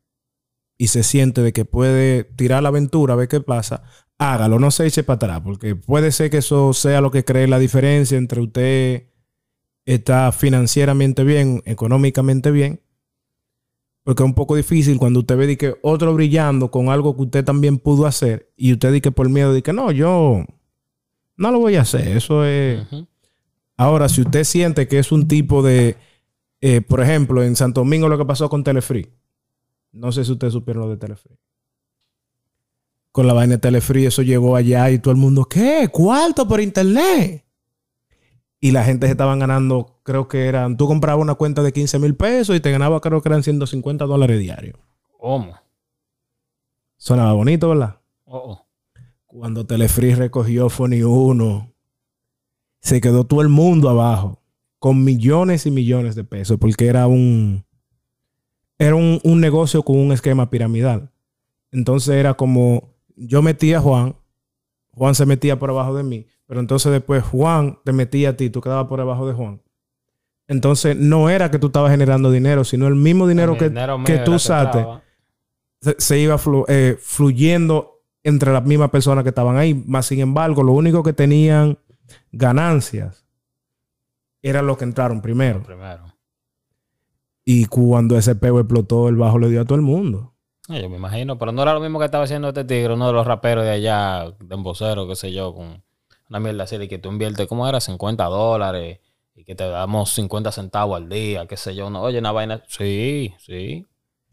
y 0.79 0.89
se 0.89 1.03
siente 1.03 1.43
de 1.43 1.53
que 1.53 1.65
puede 1.65 2.25
tirar 2.25 2.63
la 2.63 2.69
aventura, 2.69 3.15
a 3.15 3.17
ver 3.17 3.29
qué 3.29 3.41
pasa, 3.41 3.83
hágalo, 4.19 4.59
no 4.59 4.71
se 4.71 4.87
eche 4.87 5.03
para 5.03 5.17
atrás, 5.17 5.41
porque 5.43 5.77
puede 5.77 6.13
ser 6.13 6.31
que 6.31 6.39
eso 6.39 6.73
sea 6.73 7.01
lo 7.01 7.11
que 7.11 7.25
cree 7.25 7.47
la 7.47 7.59
diferencia 7.59 8.17
entre 8.17 8.41
usted 8.41 9.07
está 9.85 10.33
financieramente 10.33 11.25
bien, 11.25 11.63
económicamente 11.65 12.51
bien, 12.51 12.81
porque 14.03 14.23
es 14.23 14.27
un 14.27 14.35
poco 14.35 14.57
difícil 14.57 14.99
cuando 14.99 15.21
usted 15.21 15.37
ve 15.37 15.57
que 15.57 15.77
otro 15.83 16.15
brillando 16.15 16.71
con 16.71 16.89
algo 16.89 17.17
que 17.17 17.23
usted 17.23 17.45
también 17.45 17.79
pudo 17.79 18.07
hacer 18.07 18.53
y 18.57 18.73
usted 18.73 18.93
dice 18.93 19.13
por 19.13 19.29
miedo 19.29 19.53
de 19.53 19.63
que 19.63 19.73
no, 19.73 19.91
yo 19.93 20.45
no 21.37 21.51
lo 21.51 21.59
voy 21.59 21.77
a 21.77 21.83
hacer, 21.83 22.17
eso 22.17 22.45
es... 22.45 22.87
Ahora, 23.79 24.09
si 24.09 24.23
usted 24.23 24.45
siente 24.45 24.89
que 24.89 24.99
es 24.99 25.13
un 25.13 25.29
tipo 25.29 25.63
de 25.63 25.97
eh, 26.61 26.81
por 26.81 27.01
ejemplo, 27.01 27.43
en 27.43 27.57
Santo 27.57 27.81
Domingo 27.81 28.09
lo 28.09 28.19
que 28.19 28.25
pasó 28.25 28.49
con 28.49 28.65
Telefree. 28.65 29.13
No 29.93 30.13
sé 30.13 30.25
si 30.25 30.33
ustedes 30.33 30.53
supieron 30.53 30.85
lo 30.85 30.91
de 30.91 30.97
Telefree. 30.97 31.39
Con 33.17 33.27
la 33.27 33.33
vaina 33.33 33.55
de 33.55 33.61
Telefree, 33.61 34.05
eso 34.05 34.21
llegó 34.21 34.57
allá 34.57 34.91
y 34.91 34.99
todo 34.99 35.11
el 35.11 35.17
mundo, 35.17 35.47
¿qué? 35.47 35.89
¿Cuarto 35.91 36.47
por 36.47 36.61
internet? 36.61 37.47
Y 38.61 38.73
la 38.73 38.85
gente 38.85 39.07
se 39.07 39.13
estaban 39.13 39.39
ganando, 39.39 40.01
creo 40.03 40.29
que 40.29 40.45
eran, 40.45 40.77
tú 40.77 40.87
comprabas 40.87 41.23
una 41.23 41.35
cuenta 41.35 41.63
de 41.63 41.73
15 41.73 41.99
mil 41.99 42.15
pesos 42.15 42.55
y 42.55 42.61
te 42.61 42.71
ganaba, 42.71 43.01
creo 43.01 43.23
que 43.23 43.31
eran 43.31 43.43
150 43.43 44.05
dólares 44.05 44.39
diarios. 44.39 44.79
¿Cómo? 45.19 45.55
Sonaba 46.99 47.33
bonito, 47.33 47.71
¿verdad? 47.71 48.01
Oh, 48.27 48.67
Cuando 49.25 49.65
Telefree 49.65 50.15
recogió 50.15 50.69
Fony 50.69 51.03
1, 51.03 51.73
se 52.81 53.01
quedó 53.01 53.25
todo 53.25 53.41
el 53.41 53.49
mundo 53.49 53.89
abajo 53.89 54.43
con 54.79 55.05
millones 55.05 55.65
y 55.65 55.71
millones 55.71 56.17
de 56.17 56.25
pesos, 56.25 56.59
porque 56.59 56.87
era 56.87 57.07
un, 57.07 57.65
era 58.79 58.95
un, 58.95 59.41
negocio 59.41 59.83
con 59.85 59.97
un 59.97 60.13
esquema 60.13 60.51
piramidal. 60.51 61.11
Entonces 61.73 62.17
era 62.17 62.35
como, 62.35 62.96
yo 63.17 63.43
metía 63.43 63.79
a 63.79 63.81
Juan, 63.81 64.17
Juan 64.93 65.15
se 65.15 65.27
metía 65.27 65.59
por 65.59 65.71
abajo 65.71 65.95
de 65.95 66.05
mí, 66.05 66.27
pero 66.47 66.61
entonces 66.61 66.93
después 66.93 67.25
Juan 67.25 67.79
te 67.85 67.93
metía 67.93 68.31
a 68.31 68.37
ti, 68.37 68.51
tú 68.51 68.61
quedabas 68.61 68.87
por 68.87 69.01
abajo 69.01 69.27
de 69.27 69.35
Juan. 69.35 69.61
Entonces 70.49 70.97
no 70.97 71.29
era 71.29 71.51
que 71.51 71.59
tú 71.59 71.67
estabas 71.67 71.91
generando 71.91 72.31
dinero, 72.31 72.63
sino 72.63 72.87
el 72.87 72.95
mismo 72.95 73.27
dinero 73.27 73.57
que, 73.59 73.73
que 74.05 74.19
tú 74.19 74.35
usaste 74.35 74.87
se, 75.99 76.19
iba 76.19 76.39
eh, 76.69 76.97
fluyendo 77.01 78.03
entre 78.23 78.53
las 78.53 78.65
mismas 78.65 78.91
personas 78.91 79.23
que 79.23 79.31
estaban 79.31 79.57
ahí. 79.57 79.75
Más 79.75 80.07
sin 80.07 80.21
embargo, 80.21 80.63
lo 80.63 80.73
único 80.73 81.03
que 81.03 81.13
tenían 81.13 81.79
ganancias 82.33 83.27
eran 84.43 84.67
los 84.67 84.77
que 84.79 84.85
entraron 84.85 85.21
primero. 85.21 85.63
Primero. 85.63 86.05
Y 87.45 87.67
cuando 87.67 88.19
ese 88.19 88.35
pego 88.35 88.59
explotó, 88.59 89.09
el 89.09 89.17
bajo 89.17 89.39
le 89.39 89.49
dio 89.49 89.61
a 89.61 89.65
todo 89.65 89.77
el 89.77 89.83
mundo. 89.83 90.35
Yo 90.69 90.89
me 90.89 90.97
imagino, 90.97 91.39
pero 91.39 91.53
no 91.53 91.63
era 91.63 91.75
lo 91.75 91.81
mismo 91.81 91.99
que 91.99 92.07
estaba 92.07 92.25
haciendo 92.25 92.49
este 92.49 92.65
tigre, 92.65 92.95
uno 92.95 93.07
de 93.07 93.13
los 93.13 93.27
raperos 93.27 93.65
de 93.65 93.71
allá, 93.71 94.33
de 94.39 94.55
embocero, 94.55 95.07
qué 95.07 95.15
sé 95.15 95.33
yo, 95.33 95.55
con 95.55 95.83
una 96.29 96.41
mierda 96.41 96.65
así 96.65 96.77
de 96.77 96.89
que 96.89 96.99
tú 96.99 97.11
inviertes, 97.11 97.47
¿cómo 97.47 97.69
era? 97.69 97.81
50 97.81 98.25
dólares 98.25 99.01
y 99.35 99.45
que 99.45 99.55
te 99.55 99.69
damos 99.69 100.11
50 100.13 100.51
centavos 100.51 100.97
al 100.97 101.09
día, 101.09 101.47
qué 101.47 101.57
sé 101.57 101.75
yo. 101.75 101.91
No, 101.91 102.03
oye, 102.03 102.19
una 102.19 102.33
vaina. 102.33 102.63
Sí, 102.69 103.35
sí. 103.39 103.87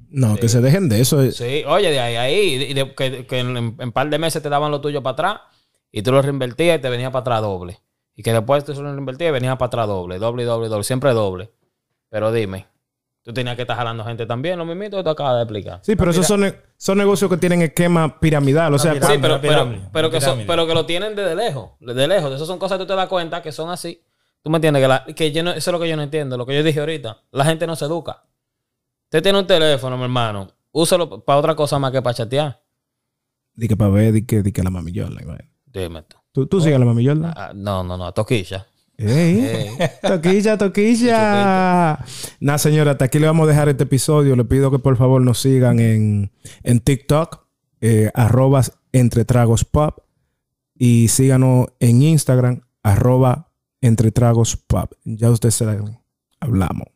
No, 0.10 0.36
que 0.38 0.50
se 0.50 0.62
dejen 0.62 0.90
de 0.90 1.02
eso. 1.02 1.32
Sí, 1.32 1.64
oye, 1.68 1.92
de 1.92 2.00
ahí, 2.00 2.16
ahí, 2.16 2.86
que, 2.96 3.40
en, 3.40 3.58
un 3.58 3.92
par 3.92 4.10
de 4.10 4.18
meses 4.18 4.42
te 4.42 4.50
daban 4.50 4.72
lo 4.72 4.82
tuyo 4.82 5.04
para 5.04 5.14
atrás 5.14 5.42
y 5.92 6.02
tú 6.02 6.12
lo 6.12 6.22
reinvertías 6.22 6.80
y 6.80 6.82
te 6.82 6.90
venía 6.90 7.12
para 7.12 7.22
atrás 7.22 7.42
doble. 7.42 7.80
Y 8.16 8.24
que 8.24 8.32
después 8.32 8.64
tú 8.64 8.76
solo 8.76 8.96
invertías 8.96 9.30
y 9.30 9.34
venías 9.34 9.58
para 9.58 9.68
atrás 9.68 9.88
doble, 9.88 10.20
doble, 10.20 10.46
doble, 10.46 10.70
doble, 10.70 10.84
siempre 10.84 11.12
doble. 11.14 11.52
Pero 12.10 12.32
dime, 12.32 12.68
tú 13.24 13.34
tenías 13.34 13.56
que 13.56 13.64
estar 13.64 13.76
jalando 13.76 14.04
gente 14.04 14.26
también, 14.26 14.60
lo 14.60 14.66
mismo 14.66 14.84
que 14.84 15.04
tú 15.04 15.10
acabas 15.10 15.38
de 15.38 15.42
explicar. 15.44 15.80
Sí, 15.82 15.96
pero 15.96 16.12
esos 16.12 16.28
son, 16.28 16.56
son 16.78 16.98
negocios 16.98 17.30
que 17.30 17.38
tienen 17.38 17.62
esquema 17.62 18.20
piramidal, 18.20 18.74
o 18.74 18.80
sea... 18.80 18.94
Sí, 18.94 19.18
pero, 19.20 19.42
pero, 19.42 20.12
que 20.12 20.20
pero 20.46 20.68
que 20.68 20.74
lo 20.74 20.86
tienen 20.86 21.16
desde 21.16 21.36
lejos, 21.36 21.72
desde 21.80 22.08
lejos. 22.08 22.34
Esas 22.34 22.48
son 22.48 22.60
cosas 22.60 22.78
que 22.78 22.84
tú 22.84 22.88
te 22.90 22.96
das 22.96 23.08
cuenta 23.08 23.42
que 23.42 23.52
son 23.52 23.70
así. 23.70 24.04
¿Tú 24.42 24.50
me 24.50 24.58
entiendes? 24.58 24.88
Que, 25.08 25.16
que 25.16 25.28
eso 25.28 25.50
es 25.56 25.68
lo 25.68 25.80
que 25.80 25.88
yo 25.88 25.96
no 25.96 26.04
entiendo, 26.04 26.38
lo 26.38 26.46
que 26.46 26.54
yo 26.54 26.64
dije 26.64 26.80
ahorita. 26.80 27.24
La 27.32 27.46
gente 27.46 27.66
no 27.66 27.76
se 27.76 27.86
educa. 27.86 28.24
Usted 29.06 29.24
tiene 29.24 29.40
un 29.40 29.48
teléfono, 29.48 29.98
mi 29.98 30.04
hermano, 30.04 30.50
úsalo 30.72 31.24
para 31.24 31.40
otra 31.40 31.56
cosa 31.56 31.80
más 31.80 31.92
que 31.92 32.02
para 32.02 32.14
chatear. 32.14 32.62
Di 33.54 33.68
que 33.68 33.78
para 33.78 33.92
ver, 33.92 34.12
di 34.12 34.26
que, 34.26 34.42
di 34.42 34.52
que 34.52 34.64
la 34.64 34.70
mamillola. 34.70 35.22
Dime 35.66 36.02
tú. 36.04 36.18
¿Tú, 36.34 36.48
tú 36.48 36.60
sigues 36.60 36.76
a 36.76 36.80
la 36.80 36.86
mami 36.86 37.08
ah, 37.08 37.52
no, 37.54 37.84
no, 37.84 37.96
no, 37.96 38.08
a 38.08 38.12
Toquilla. 38.12 38.66
Ey, 38.98 39.70
toquilla, 40.02 40.58
toquilla. 40.58 42.06
Nada, 42.40 42.58
señora, 42.58 42.92
hasta 42.92 43.06
aquí 43.06 43.20
le 43.20 43.28
vamos 43.28 43.46
a 43.46 43.52
dejar 43.52 43.70
este 43.70 43.84
episodio. 43.84 44.36
Le 44.36 44.46
pido 44.46 44.72
que 44.72 44.80
por 44.80 44.98
favor 44.98 45.22
nos 45.22 45.40
sigan 45.42 45.80
en, 45.80 46.32
en 46.64 46.80
TikTok, 46.80 47.46
eh, 47.82 48.12
arroba 48.14 48.62
entre 48.92 49.26
tragos 49.26 49.66
pop. 49.66 49.98
Y 50.76 51.08
síganos 51.08 51.68
en 51.80 52.02
Instagram, 52.02 52.62
arroba 52.84 53.52
entre 53.82 54.12
tragos 54.12 54.58
pop. 54.58 54.94
Ya 55.04 55.30
ustedes 55.32 55.56
saben, 55.56 56.00
hablamos. 56.40 56.93